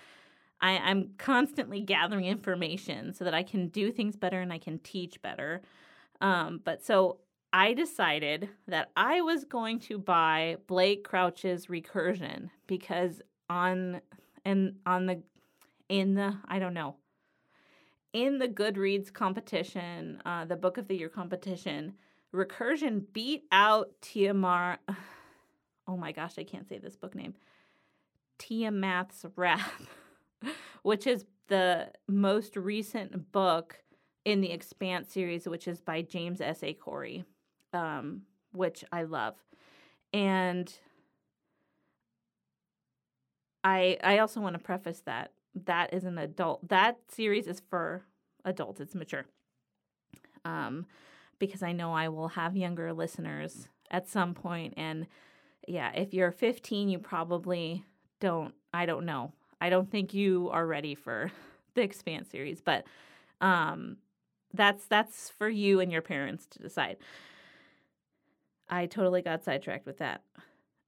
I, 0.60 0.78
I'm 0.78 1.12
constantly 1.18 1.82
gathering 1.82 2.26
information 2.26 3.14
so 3.14 3.24
that 3.24 3.34
I 3.34 3.44
can 3.44 3.68
do 3.68 3.92
things 3.92 4.16
better 4.16 4.42
and 4.42 4.52
I 4.52 4.58
can 4.58 4.80
teach 4.80 5.22
better. 5.22 5.62
Um, 6.20 6.62
but 6.64 6.84
so 6.84 7.18
I 7.58 7.74
decided 7.74 8.50
that 8.68 8.92
I 8.96 9.22
was 9.22 9.44
going 9.44 9.80
to 9.80 9.98
buy 9.98 10.58
Blake 10.68 11.04
Crouch's 11.04 11.66
Recursion 11.66 12.52
because 12.68 13.20
on 13.50 14.00
and 14.46 14.76
on 14.86 15.08
the 15.08 15.24
in 15.90 16.14
the 16.14 16.38
I 16.48 16.60
don't 16.60 16.76
know 16.76 16.98
in 18.14 18.38
the 18.38 18.48
Goodreads 18.48 19.12
competition, 19.12 20.22
uh, 20.24 20.46
the 20.46 20.56
Book 20.56 20.78
of 20.78 20.88
the 20.88 20.96
Year 20.96 21.10
competition, 21.10 21.94
Recursion 22.32 23.06
beat 23.12 23.46
out 23.52 23.90
Tiamat. 24.02 24.80
Oh 25.90 25.96
my 25.96 26.12
gosh, 26.12 26.34
I 26.38 26.44
can't 26.44 26.68
say 26.68 26.80
this 26.80 26.98
book 26.98 27.16
name. 27.16 27.34
Tiamat's 28.40 29.26
Wrath, 29.38 29.88
which 30.84 31.08
is 31.08 31.24
the 31.48 31.88
most 32.10 32.58
recent 32.58 33.32
book 33.32 33.82
in 34.26 34.42
the 34.42 34.52
Expanse 34.52 35.14
series, 35.14 35.48
which 35.48 35.66
is 35.66 35.80
by 35.80 36.02
James 36.02 36.42
S. 36.42 36.62
A. 36.62 36.74
Corey, 36.74 37.24
um, 37.74 38.24
which 38.52 38.84
I 38.92 39.04
love. 39.04 39.36
And 40.14 40.74
I 43.64 43.98
I 44.04 44.20
also 44.20 44.40
want 44.40 44.54
to 44.54 44.60
preface 44.60 45.02
that 45.06 45.32
that 45.66 45.94
is 45.94 46.04
an 46.04 46.18
adult. 46.18 46.68
That 46.68 46.98
series 47.10 47.48
is 47.48 47.62
for 47.70 48.04
adults. 48.46 48.80
It's 48.80 48.96
mature. 48.96 49.26
Um, 50.46 50.86
because 51.40 51.62
I 51.62 51.72
know 51.74 51.94
I 51.94 52.10
will 52.10 52.30
have 52.30 52.56
younger 52.56 52.94
listeners 52.94 53.68
at 53.92 54.08
some 54.08 54.34
point, 54.34 54.74
and 54.78 55.08
yeah, 55.68 55.92
if 55.94 56.14
you're 56.14 56.32
15, 56.32 56.90
you 56.90 57.00
probably 57.00 57.84
don't. 58.20 58.54
I 58.74 58.86
don't 58.86 59.06
know. 59.06 59.34
I 59.60 59.70
don't 59.70 59.90
think 59.90 60.14
you 60.14 60.50
are 60.52 60.66
ready 60.66 60.96
for 60.96 61.32
the 61.74 61.82
Expanse 61.82 62.30
series, 62.30 62.62
but 62.62 62.86
um, 63.42 63.98
that's 64.54 64.86
that's 64.86 65.30
for 65.30 65.50
you 65.50 65.80
and 65.80 65.92
your 65.92 66.02
parents 66.02 66.46
to 66.52 66.60
decide. 66.60 66.98
I 68.70 68.86
totally 68.86 69.22
got 69.22 69.44
sidetracked 69.44 69.86
with 69.86 70.00
that. 70.00 70.22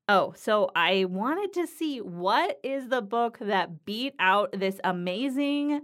Oh, 0.08 0.34
so 0.36 0.72
I 0.76 1.06
wanted 1.06 1.54
to 1.54 1.68
see 1.68 2.02
what 2.02 2.60
is 2.63 2.89
the 2.89 3.02
book 3.02 3.38
that 3.39 3.86
beat 3.86 4.15
out 4.20 4.52
this 4.52 4.80
amazing, 4.84 5.82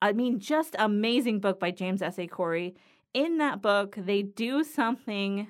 I 0.00 0.12
mean, 0.12 0.40
just 0.40 0.74
amazing 0.78 1.40
book 1.40 1.60
by 1.60 1.70
James 1.70 2.00
S. 2.00 2.18
A. 2.18 2.26
Corey. 2.26 2.74
In 3.12 3.38
that 3.38 3.60
book, 3.60 3.96
they 3.98 4.22
do 4.22 4.64
something, 4.64 5.48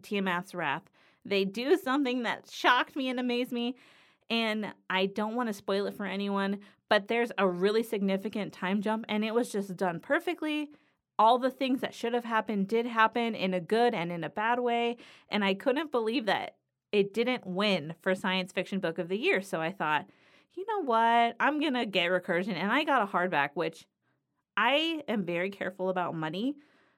Tiamat's 0.00 0.54
Wrath, 0.54 0.84
they 1.24 1.44
do 1.44 1.76
something 1.76 2.22
that 2.22 2.48
shocked 2.50 2.94
me 2.96 3.08
and 3.08 3.18
amazed 3.18 3.52
me. 3.52 3.74
And 4.30 4.72
I 4.88 5.06
don't 5.06 5.34
want 5.34 5.48
to 5.48 5.52
spoil 5.52 5.86
it 5.86 5.94
for 5.94 6.06
anyone, 6.06 6.60
but 6.88 7.08
there's 7.08 7.32
a 7.36 7.48
really 7.48 7.82
significant 7.82 8.52
time 8.52 8.80
jump, 8.80 9.04
and 9.08 9.24
it 9.24 9.34
was 9.34 9.50
just 9.50 9.76
done 9.76 9.98
perfectly 9.98 10.70
all 11.20 11.38
the 11.38 11.50
things 11.50 11.82
that 11.82 11.92
should 11.92 12.14
have 12.14 12.24
happened 12.24 12.66
did 12.66 12.86
happen 12.86 13.34
in 13.34 13.52
a 13.52 13.60
good 13.60 13.92
and 13.92 14.10
in 14.10 14.24
a 14.24 14.30
bad 14.30 14.58
way. 14.58 14.96
And 15.28 15.44
I 15.44 15.52
couldn't 15.52 15.92
believe 15.92 16.24
that 16.24 16.56
it 16.92 17.12
didn't 17.12 17.46
win 17.46 17.92
for 18.00 18.14
science 18.14 18.52
fiction 18.52 18.80
book 18.80 18.98
of 18.98 19.08
the 19.08 19.18
year. 19.18 19.42
So 19.42 19.60
I 19.60 19.70
thought, 19.70 20.06
you 20.54 20.64
know 20.66 20.82
what? 20.82 21.36
I'm 21.38 21.60
going 21.60 21.74
to 21.74 21.84
get 21.84 22.10
recursion. 22.10 22.54
And 22.54 22.72
I 22.72 22.84
got 22.84 23.02
a 23.02 23.12
hardback, 23.12 23.50
which 23.52 23.86
I 24.56 25.02
am 25.08 25.26
very 25.26 25.50
careful 25.50 25.90
about 25.90 26.14
money. 26.14 26.54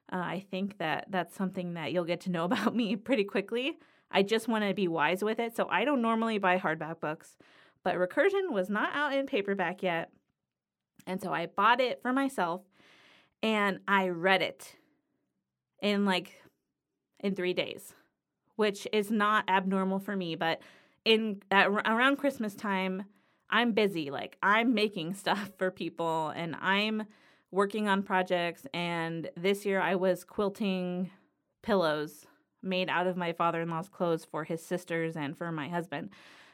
Uh, 0.09 0.15
I 0.19 0.45
think 0.49 0.77
that 0.77 1.07
that's 1.09 1.35
something 1.35 1.73
that 1.73 1.91
you'll 1.91 2.05
get 2.05 2.21
to 2.21 2.31
know 2.31 2.45
about 2.45 2.73
me 2.73 2.95
pretty 2.95 3.25
quickly. 3.25 3.77
I 4.09 4.23
just 4.23 4.47
want 4.47 4.63
to 4.63 4.73
be 4.73 4.87
wise 4.87 5.21
with 5.21 5.37
it. 5.37 5.53
So 5.53 5.67
I 5.67 5.83
don't 5.83 6.01
normally 6.01 6.37
buy 6.37 6.59
hardback 6.59 7.01
books, 7.01 7.35
but 7.83 7.95
Recursion 7.95 8.53
was 8.53 8.69
not 8.69 8.95
out 8.95 9.11
in 9.11 9.25
paperback 9.25 9.83
yet. 9.83 10.11
And 11.05 11.21
so 11.21 11.33
I 11.33 11.47
bought 11.47 11.81
it 11.81 12.01
for 12.01 12.13
myself 12.13 12.61
and 13.43 13.79
I 13.87 14.09
read 14.09 14.41
it 14.41 14.75
in 15.81 16.05
like 16.05 16.41
in 17.19 17.35
3 17.35 17.53
days 17.53 17.93
which 18.55 18.87
is 18.91 19.09
not 19.09 19.49
abnormal 19.49 19.99
for 19.99 20.15
me, 20.15 20.35
but 20.35 20.61
in 21.05 21.41
at, 21.51 21.67
around 21.67 22.17
Christmas 22.17 22.55
time, 22.55 23.03
I'm 23.49 23.71
busy. 23.73 24.11
Like 24.11 24.37
I'm 24.41 24.73
making 24.73 25.13
stuff 25.15 25.51
for 25.57 25.71
people 25.71 26.29
and 26.29 26.55
I'm 26.61 27.03
working 27.51 27.87
on 27.87 28.01
projects 28.03 28.65
and 28.73 29.29
this 29.37 29.65
year 29.65 29.79
I 29.79 29.95
was 29.95 30.23
quilting 30.23 31.11
pillows 31.61 32.25
made 32.63 32.89
out 32.89 33.07
of 33.07 33.17
my 33.17 33.33
father-in-law's 33.33 33.89
clothes 33.89 34.25
for 34.25 34.43
his 34.43 34.63
sisters 34.63 35.15
and 35.15 35.37
for 35.37 35.51
my 35.51 35.67
husband. 35.67 36.09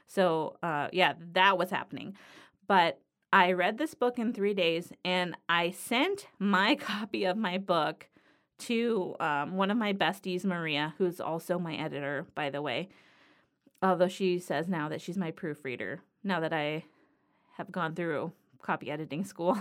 So, 0.07 0.57
uh, 0.63 0.87
yeah, 0.91 1.13
that 1.33 1.57
was 1.57 1.69
happening. 1.69 2.15
But 2.67 2.99
I 3.31 3.51
read 3.51 3.77
this 3.77 3.93
book 3.93 4.17
in 4.17 4.33
three 4.33 4.55
days 4.55 4.91
and 5.05 5.35
I 5.47 5.71
sent 5.71 6.27
my 6.39 6.75
copy 6.79 7.25
of 7.25 7.37
my 7.37 7.57
book 7.57 8.07
to 8.59 9.15
um, 9.19 9.55
one 9.55 9.71
of 9.71 9.77
my 9.77 9.93
besties, 9.93 10.43
Maria, 10.43 10.93
who's 10.97 11.21
also 11.21 11.59
my 11.59 11.75
editor, 11.75 12.25
by 12.35 12.49
the 12.49 12.61
way. 12.61 12.89
Although 13.81 14.07
she 14.07 14.39
says 14.39 14.67
now 14.67 14.89
that 14.89 15.01
she's 15.01 15.17
my 15.17 15.31
proofreader, 15.31 16.01
now 16.23 16.39
that 16.39 16.51
I 16.51 16.83
have 17.57 17.71
gone 17.71 17.95
through 17.95 18.33
copy 18.61 18.91
editing 18.91 19.23
school. 19.23 19.57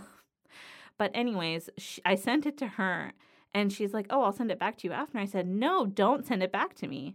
but, 0.98 1.10
anyways, 1.14 1.70
she, 1.76 2.00
I 2.04 2.16
sent 2.16 2.46
it 2.46 2.56
to 2.58 2.66
her 2.66 3.12
and 3.54 3.72
she's 3.72 3.94
like, 3.94 4.06
Oh, 4.10 4.22
I'll 4.22 4.32
send 4.32 4.50
it 4.50 4.58
back 4.58 4.78
to 4.78 4.88
you 4.88 4.92
after. 4.92 5.18
I 5.18 5.26
said, 5.26 5.46
No, 5.46 5.86
don't 5.86 6.26
send 6.26 6.42
it 6.42 6.50
back 6.50 6.74
to 6.76 6.88
me. 6.88 7.14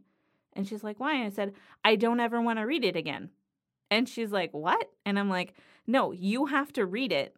And 0.54 0.68
she's 0.68 0.84
like, 0.84 1.00
Why? 1.00 1.16
And 1.16 1.26
I 1.26 1.30
said, 1.30 1.54
I 1.84 1.96
don't 1.96 2.20
ever 2.20 2.42
want 2.42 2.60
to 2.60 2.64
read 2.64 2.86
it 2.86 2.96
again. 2.96 3.32
And 3.94 4.10
she's 4.10 4.32
like, 4.32 4.52
What? 4.52 4.90
And 5.06 5.20
I'm 5.20 5.30
like, 5.30 5.54
No, 5.86 6.12
you 6.12 6.48
have 6.48 6.74
to 6.74 6.86
read 6.86 7.12
it 7.12 7.36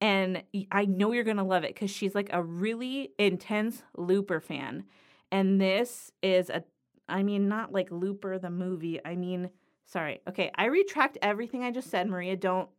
and 0.00 0.42
I 0.72 0.86
know 0.86 1.12
you're 1.12 1.24
going 1.24 1.36
to 1.36 1.42
love 1.42 1.64
it 1.64 1.74
because 1.74 1.90
she's 1.90 2.14
like 2.14 2.30
a 2.32 2.42
really 2.42 3.12
intense 3.18 3.82
Looper 3.96 4.40
fan. 4.40 4.84
And 5.30 5.60
this 5.60 6.10
is 6.22 6.48
a, 6.48 6.64
I 7.08 7.22
mean, 7.22 7.48
not 7.48 7.72
like 7.72 7.90
Looper 7.90 8.38
the 8.38 8.50
movie. 8.50 8.98
I 9.04 9.14
mean, 9.14 9.50
sorry. 9.84 10.20
Okay, 10.26 10.50
I 10.54 10.66
retract 10.66 11.18
everything 11.20 11.62
I 11.62 11.70
just 11.70 11.90
said, 11.90 12.08
Maria. 12.08 12.36
Don't, 12.36 12.70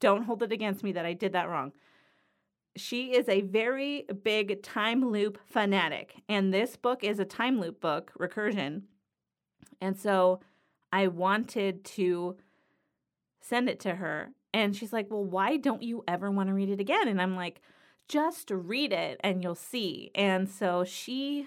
don't 0.00 0.24
hold 0.24 0.42
it 0.42 0.52
against 0.52 0.82
me 0.82 0.92
that 0.92 1.06
I 1.06 1.12
did 1.12 1.32
that 1.34 1.48
wrong. 1.48 1.72
She 2.76 3.14
is 3.14 3.28
a 3.28 3.42
very 3.42 4.04
big 4.24 4.62
time 4.62 5.10
loop 5.10 5.38
fanatic. 5.46 6.16
And 6.28 6.52
this 6.52 6.76
book 6.76 7.04
is 7.04 7.20
a 7.20 7.24
time 7.24 7.60
loop 7.60 7.80
book, 7.80 8.12
Recursion. 8.18 8.82
And 9.80 9.96
so 9.96 10.40
I 10.92 11.08
wanted 11.08 11.84
to 11.84 12.36
send 13.40 13.68
it 13.68 13.80
to 13.80 13.96
her 13.96 14.30
and 14.52 14.74
she's 14.74 14.92
like, 14.92 15.10
Well, 15.10 15.24
why 15.24 15.56
don't 15.56 15.82
you 15.82 16.02
ever 16.08 16.30
want 16.30 16.48
to 16.48 16.54
read 16.54 16.70
it 16.70 16.80
again? 16.80 17.08
And 17.08 17.20
I'm 17.20 17.36
like, 17.36 17.60
Just 18.08 18.50
read 18.50 18.92
it 18.92 19.20
and 19.22 19.42
you'll 19.42 19.54
see. 19.54 20.10
And 20.14 20.48
so 20.48 20.84
she 20.84 21.46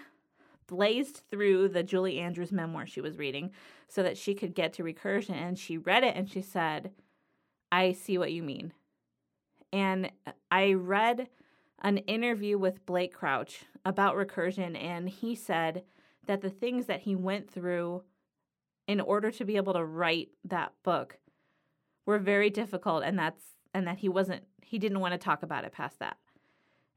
blazed 0.67 1.23
through 1.31 1.69
the 1.69 1.81
Julie 1.81 2.19
Andrews 2.19 2.51
memoir 2.51 2.85
she 2.85 3.01
was 3.01 3.17
reading 3.17 3.51
so 3.87 4.03
that 4.03 4.17
she 4.17 4.35
could 4.35 4.53
get 4.53 4.73
to 4.73 4.83
recursion. 4.83 5.33
And 5.33 5.57
she 5.57 5.77
read 5.77 6.03
it 6.03 6.15
and 6.15 6.29
she 6.29 6.41
said, 6.41 6.91
I 7.71 7.91
see 7.91 8.17
what 8.17 8.31
you 8.31 8.43
mean. 8.43 8.73
And 9.71 10.11
uh, 10.25 10.31
I 10.51 10.73
read 10.73 11.27
an 11.81 11.97
interview 11.99 12.57
with 12.57 12.85
Blake 12.85 13.13
Crouch 13.13 13.63
about 13.85 14.15
recursion, 14.15 14.77
and 14.77 15.07
he 15.07 15.35
said 15.35 15.83
that 16.25 16.41
the 16.41 16.49
things 16.49 16.87
that 16.87 17.01
he 17.01 17.15
went 17.15 17.49
through 17.49 18.03
in 18.89 18.99
order 18.99 19.29
to 19.29 19.45
be 19.45 19.55
able 19.55 19.73
to 19.73 19.85
write 19.85 20.29
that 20.43 20.73
book 20.81 21.19
were 22.07 22.17
very 22.17 22.49
difficult 22.49 23.03
and 23.03 23.19
that's 23.19 23.43
and 23.71 23.85
that 23.85 23.99
he 23.99 24.09
wasn't 24.09 24.43
he 24.63 24.79
didn't 24.79 24.99
want 24.99 25.11
to 25.11 25.17
talk 25.19 25.43
about 25.43 25.63
it 25.63 25.71
past 25.71 25.99
that. 25.99 26.17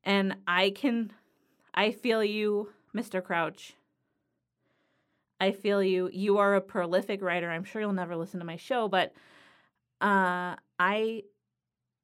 And 0.03 0.37
I 0.47 0.71
can 0.71 1.13
I 1.75 1.93
feel 1.93 2.25
you, 2.25 2.71
Mr. 2.97 3.23
Crouch. 3.23 3.75
I 5.39 5.53
feel 5.53 5.83
you. 5.83 6.09
You 6.11 6.39
are 6.39 6.55
a 6.55 6.63
prolific 6.63 7.21
writer. 7.21 7.51
I'm 7.51 7.65
sure 7.65 7.83
you'll 7.83 7.93
never 7.93 8.17
listen 8.17 8.41
to 8.41 8.47
my 8.47 8.57
show, 8.57 8.89
but 8.89 9.13
uh 10.01 10.57
I 10.79 11.25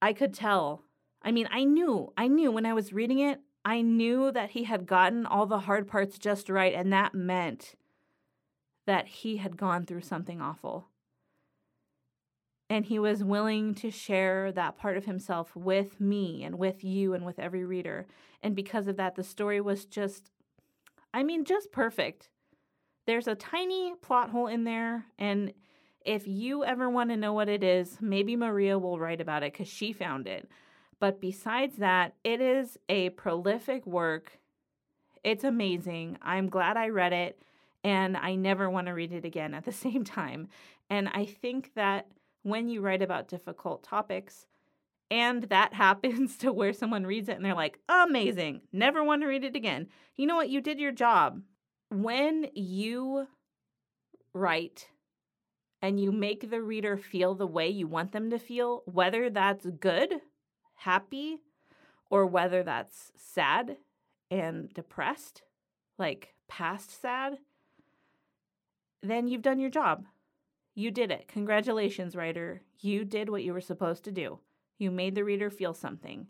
I 0.03 0.13
could 0.13 0.35
tell. 0.35 0.83
I 1.23 1.33
mean, 1.33 1.49
I 1.51 1.65
knew. 1.65 2.13
I 2.15 2.29
knew 2.29 2.53
when 2.53 2.67
I 2.67 2.75
was 2.75 2.93
reading 2.93 3.21
it, 3.21 3.41
I 3.65 3.81
knew 3.81 4.33
that 4.33 4.51
he 4.51 4.65
had 4.65 4.87
gotten 4.87 5.25
all 5.25 5.47
the 5.47 5.61
hard 5.61 5.89
parts 5.89 6.19
just 6.19 6.51
right 6.51 6.75
and 6.75 6.93
that 6.93 7.15
meant 7.15 7.75
that 8.89 9.07
he 9.07 9.37
had 9.37 9.57
gone 9.57 9.87
through 9.87 10.01
something 10.01 10.41
awful 10.41 10.89
and 12.71 12.87
he 12.87 12.99
was 12.99 13.23
willing 13.23 13.75
to 13.75 13.91
share 13.91 14.53
that 14.53 14.79
part 14.79 14.97
of 14.97 15.05
himself 15.05 15.55
with 15.55 16.01
me 16.01 16.43
and 16.43 16.59
with 16.59 16.85
you 16.85 17.15
and 17.15 17.25
with 17.25 17.39
every 17.39 17.65
reader. 17.65 18.07
And 18.43 18.57
because 18.57 18.89
of 18.89 18.97
that, 18.97 19.15
the 19.15 19.25
story 19.25 19.61
was 19.61 19.85
just, 19.85 20.31
I 21.15 21.23
mean, 21.23 21.45
just 21.45 21.73
perfect. 21.73 22.31
there's 23.07 23.27
a 23.27 23.35
tiny 23.35 23.95
plot 24.03 24.31
hole 24.31 24.47
in 24.49 24.65
there. 24.65 25.07
And 25.19 25.55
if 26.05 26.29
you 26.29 26.63
ever 26.63 26.91
want 26.91 27.09
to 27.11 27.17
know 27.17 27.33
what 27.33 27.49
it 27.49 27.65
is, 27.65 27.97
maybe 28.03 28.37
Maria 28.37 28.79
will 28.79 28.99
write 28.99 29.21
about 29.21 29.43
it 29.43 29.53
because 29.53 29.69
she 29.69 29.93
found 29.95 30.27
it. 30.29 30.49
But 31.01 31.21
besides 31.21 31.77
that, 31.77 32.15
it 32.23 32.43
is 32.43 32.77
a 32.89 33.11
prolific 33.11 33.87
work. 33.87 34.39
It's 35.25 35.43
amazing. 35.43 36.19
I'm 36.21 36.51
glad 36.51 36.77
I 36.77 36.89
read 36.89 37.15
it, 37.15 37.41
and 37.85 38.17
I 38.17 38.35
never 38.35 38.69
want 38.69 38.87
to 38.87 38.95
read 38.95 39.13
it 39.13 39.25
again 39.25 39.55
at 39.55 39.65
the 39.65 39.73
same 39.87 40.05
time. 40.05 40.49
And 40.91 41.09
I 41.09 41.25
think 41.25 41.73
that 41.75 42.07
when 42.43 42.69
you 42.69 42.81
write 42.81 43.03
about 43.03 43.29
difficult 43.29 43.83
topics, 43.83 44.47
and 45.11 45.45
that 45.45 45.75
happens 45.75 46.37
to 46.39 46.53
where 46.53 46.73
someone 46.73 47.07
reads 47.07 47.29
it 47.29 47.37
and 47.37 47.45
they're 47.45 47.55
like, 47.55 47.79
amazing, 47.89 48.63
never 48.73 49.03
want 49.03 49.23
to 49.23 49.29
read 49.29 49.45
it 49.45 49.57
again. 49.57 49.89
You 50.17 50.27
know 50.27 50.37
what? 50.37 50.51
You 50.51 50.61
did 50.61 50.79
your 50.79 50.93
job. 50.93 51.43
When 51.91 52.49
you 52.55 53.27
write 54.35 54.89
and 55.81 56.01
you 56.01 56.13
make 56.13 56.51
the 56.51 56.61
reader 56.61 56.97
feel 56.97 57.35
the 57.35 57.47
way 57.47 57.69
you 57.69 57.87
want 57.87 58.13
them 58.13 58.31
to 58.31 58.39
feel, 58.39 58.83
whether 58.85 59.31
that's 59.31 59.67
good, 59.81 60.15
happy, 60.75 61.39
or 62.11 62.27
whether 62.27 62.63
that's 62.63 63.13
sad 63.17 63.77
and 64.31 64.73
depressed, 64.75 65.43
like 65.99 66.35
past 66.49 67.01
sad, 67.01 67.39
then 69.03 69.29
you've 69.29 69.43
done 69.43 69.59
your 69.59 69.71
job. 69.71 70.05
You 70.75 70.91
did 70.91 71.11
it. 71.11 71.29
Congratulations, 71.29 72.15
writer. 72.15 72.63
You 72.81 73.05
did 73.05 73.29
what 73.29 73.43
you 73.43 73.53
were 73.53 73.61
supposed 73.61 74.05
to 74.05 74.13
do. 74.13 74.39
You 74.79 74.91
made 74.91 75.15
the 75.15 75.25
reader 75.25 75.51
feel 75.51 75.75
something. 75.75 76.29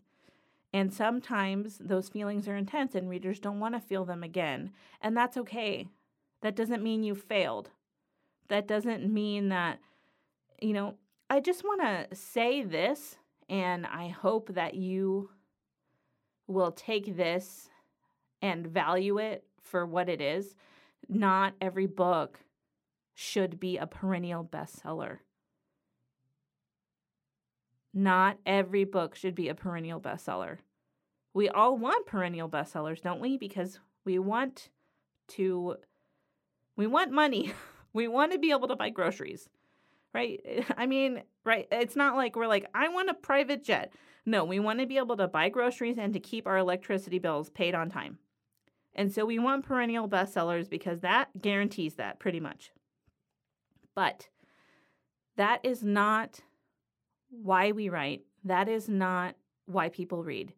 And 0.73 0.93
sometimes 0.93 1.77
those 1.79 2.09
feelings 2.09 2.47
are 2.47 2.55
intense 2.55 2.95
and 2.95 3.09
readers 3.09 3.39
don't 3.39 3.59
want 3.59 3.75
to 3.75 3.79
feel 3.79 4.05
them 4.05 4.23
again. 4.23 4.71
And 5.01 5.15
that's 5.15 5.37
okay. 5.37 5.87
That 6.41 6.55
doesn't 6.55 6.83
mean 6.83 7.03
you 7.03 7.15
failed. 7.15 7.71
That 8.47 8.67
doesn't 8.67 9.11
mean 9.11 9.49
that, 9.49 9.79
you 10.61 10.73
know, 10.73 10.95
I 11.29 11.39
just 11.39 11.63
want 11.63 11.81
to 11.81 12.15
say 12.15 12.63
this, 12.63 13.17
and 13.49 13.85
I 13.85 14.07
hope 14.07 14.53
that 14.55 14.73
you 14.73 15.29
will 16.47 16.71
take 16.71 17.15
this 17.15 17.69
and 18.41 18.65
value 18.65 19.19
it 19.19 19.43
for 19.61 19.85
what 19.85 20.09
it 20.09 20.21
is. 20.21 20.55
Not 21.07 21.53
every 21.61 21.85
book 21.85 22.39
should 23.19 23.59
be 23.59 23.77
a 23.77 23.85
perennial 23.85 24.45
bestseller. 24.45 25.17
Not 27.93 28.37
every 28.45 28.85
book 28.85 29.13
should 29.13 29.35
be 29.35 29.49
a 29.49 29.55
perennial 29.55 29.99
bestseller. 29.99 30.59
We 31.33 31.49
all 31.49 31.77
want 31.77 32.05
perennial 32.05 32.47
bestsellers, 32.47 33.01
don't 33.01 33.19
we? 33.19 33.37
Because 33.37 33.77
we 34.05 34.19
want 34.19 34.69
to 35.29 35.75
we 36.77 36.87
want 36.87 37.11
money. 37.11 37.53
We 37.91 38.07
want 38.07 38.31
to 38.33 38.37
be 38.37 38.51
able 38.51 38.67
to 38.67 38.75
buy 38.75 38.91
groceries. 38.91 39.49
Right? 40.13 40.63
I 40.77 40.85
mean, 40.85 41.23
right, 41.43 41.67
it's 41.71 41.95
not 41.95 42.15
like 42.15 42.35
we're 42.35 42.45
like 42.45 42.67
I 42.75 42.87
want 42.87 43.09
a 43.09 43.15
private 43.15 43.63
jet. 43.63 43.91
No, 44.27 44.45
we 44.45 44.59
want 44.59 44.79
to 44.79 44.85
be 44.85 44.97
able 44.97 45.17
to 45.17 45.27
buy 45.27 45.49
groceries 45.49 45.97
and 45.97 46.13
to 46.13 46.19
keep 46.19 46.45
our 46.45 46.59
electricity 46.59 47.17
bills 47.17 47.49
paid 47.49 47.73
on 47.73 47.89
time. 47.89 48.19
And 48.93 49.11
so 49.11 49.25
we 49.25 49.39
want 49.39 49.65
perennial 49.65 50.07
bestsellers 50.07 50.69
because 50.69 51.01
that 51.01 51.29
guarantees 51.41 51.95
that 51.95 52.19
pretty 52.19 52.39
much. 52.39 52.71
But 53.99 54.29
that 55.35 55.59
is 55.65 55.83
not 55.83 56.39
why 57.29 57.73
we 57.73 57.89
write. 57.89 58.21
That 58.45 58.69
is 58.69 58.87
not 58.87 59.35
why 59.65 59.89
people 59.89 60.23
read. 60.23 60.53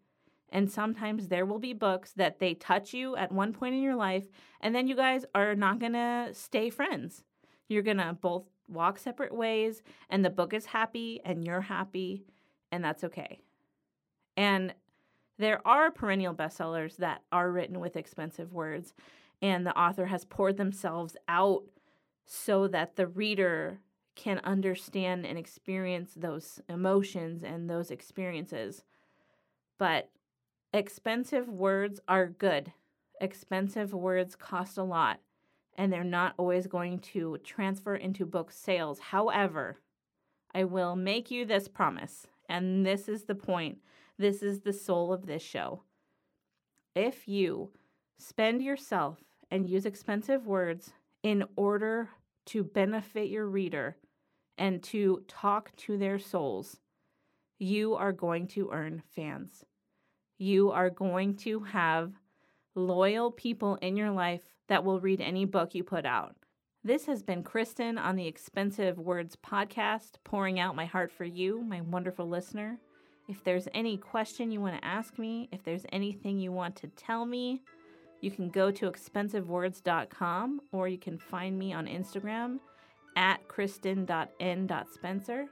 And 0.49 0.69
sometimes 0.69 1.27
there 1.27 1.47
will 1.47 1.57
be 1.57 1.73
books 1.73 2.11
that 2.17 2.37
they 2.37 2.53
touch 2.53 2.93
you 2.93 3.15
at 3.15 3.31
one 3.31 3.51
point 3.51 3.73
in 3.73 3.81
your 3.81 3.95
life, 3.95 4.27
and 4.59 4.75
then 4.75 4.87
you 4.87 4.95
guys 4.95 5.25
are 5.33 5.55
not 5.55 5.79
to 5.93 6.29
stay 6.33 6.69
friends. 6.69 7.23
You're 7.67 7.81
to 7.97 8.15
both 8.21 8.43
walk 8.69 8.99
separate 8.99 9.33
ways, 9.33 9.81
and 10.07 10.23
the 10.23 10.29
book 10.29 10.53
is 10.53 10.67
happy, 10.67 11.19
and 11.25 11.43
you're 11.43 11.61
happy, 11.61 12.27
and 12.71 12.83
that's 12.83 13.03
okay. 13.05 13.41
And 14.37 14.75
there 15.39 15.67
are 15.67 15.89
perennial 15.89 16.35
bestsellers 16.35 16.97
that 16.97 17.23
are 17.31 17.49
written 17.49 17.79
with 17.79 17.95
expensive 17.97 18.53
words, 18.53 18.93
and 19.41 19.65
the 19.65 19.75
author 19.75 20.05
has 20.05 20.25
poured 20.25 20.57
themselves 20.57 21.17
out 21.27 21.63
so 22.25 22.67
that 22.67 22.95
the 22.95 23.07
reader 23.07 23.79
can 24.15 24.39
understand 24.43 25.25
and 25.25 25.37
experience 25.37 26.13
those 26.15 26.59
emotions 26.69 27.43
and 27.43 27.69
those 27.69 27.91
experiences. 27.91 28.83
But 29.77 30.09
expensive 30.73 31.49
words 31.49 31.99
are 32.07 32.27
good. 32.27 32.73
Expensive 33.19 33.93
words 33.93 34.35
cost 34.35 34.77
a 34.77 34.83
lot, 34.83 35.19
and 35.77 35.91
they're 35.91 36.03
not 36.03 36.33
always 36.37 36.67
going 36.67 36.99
to 36.99 37.37
transfer 37.43 37.95
into 37.95 38.25
book 38.25 38.51
sales. 38.51 38.99
However, 38.99 39.77
I 40.53 40.65
will 40.65 40.95
make 40.95 41.31
you 41.31 41.45
this 41.45 41.67
promise, 41.67 42.27
and 42.49 42.85
this 42.85 43.07
is 43.07 43.23
the 43.23 43.35
point. 43.35 43.79
This 44.17 44.43
is 44.43 44.59
the 44.59 44.73
soul 44.73 45.13
of 45.13 45.25
this 45.25 45.41
show. 45.41 45.83
If 46.95 47.27
you 47.27 47.71
spend 48.17 48.61
yourself 48.61 49.23
and 49.49 49.69
use 49.69 49.85
expensive 49.85 50.45
words 50.45 50.93
in 51.23 51.43
order 51.55 52.09
to 52.47 52.63
benefit 52.63 53.29
your 53.29 53.47
reader 53.47 53.97
and 54.57 54.81
to 54.83 55.23
talk 55.27 55.75
to 55.75 55.97
their 55.97 56.19
souls, 56.19 56.77
you 57.59 57.95
are 57.95 58.11
going 58.11 58.47
to 58.47 58.69
earn 58.71 59.03
fans. 59.15 59.63
You 60.37 60.71
are 60.71 60.89
going 60.89 61.35
to 61.37 61.59
have 61.59 62.13
loyal 62.75 63.31
people 63.31 63.75
in 63.75 63.95
your 63.95 64.11
life 64.11 64.41
that 64.67 64.83
will 64.83 64.99
read 64.99 65.21
any 65.21 65.45
book 65.45 65.75
you 65.75 65.83
put 65.83 66.05
out. 66.05 66.35
This 66.83 67.05
has 67.05 67.21
been 67.21 67.43
Kristen 67.43 67.99
on 67.99 68.15
the 68.15 68.25
Expensive 68.25 68.97
Words 68.97 69.35
podcast, 69.35 70.13
pouring 70.23 70.59
out 70.59 70.75
my 70.75 70.85
heart 70.85 71.11
for 71.11 71.25
you, 71.25 71.61
my 71.61 71.81
wonderful 71.81 72.27
listener. 72.27 72.79
If 73.27 73.43
there's 73.43 73.67
any 73.75 73.97
question 73.97 74.49
you 74.49 74.61
want 74.61 74.81
to 74.81 74.87
ask 74.87 75.19
me, 75.19 75.47
if 75.51 75.63
there's 75.63 75.85
anything 75.91 76.39
you 76.39 76.51
want 76.51 76.75
to 76.77 76.87
tell 76.87 77.25
me, 77.25 77.61
you 78.21 78.31
can 78.31 78.49
go 78.49 78.71
to 78.71 78.89
expensivewords.com 78.89 80.61
or 80.71 80.87
you 80.87 80.97
can 80.97 81.17
find 81.17 81.57
me 81.57 81.73
on 81.73 81.87
Instagram 81.87 82.59
at 83.15 83.47
kristen.n.spencer. 83.47 85.45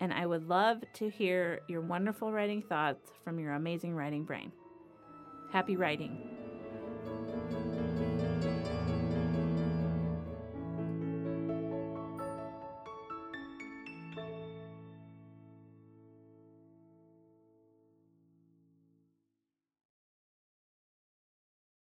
And 0.00 0.12
I 0.12 0.26
would 0.26 0.48
love 0.48 0.84
to 0.94 1.08
hear 1.08 1.60
your 1.68 1.80
wonderful 1.80 2.32
writing 2.32 2.62
thoughts 2.62 3.10
from 3.24 3.38
your 3.38 3.54
amazing 3.54 3.94
writing 3.94 4.24
brain. 4.24 4.52
Happy 5.52 5.76
writing. 5.76 6.37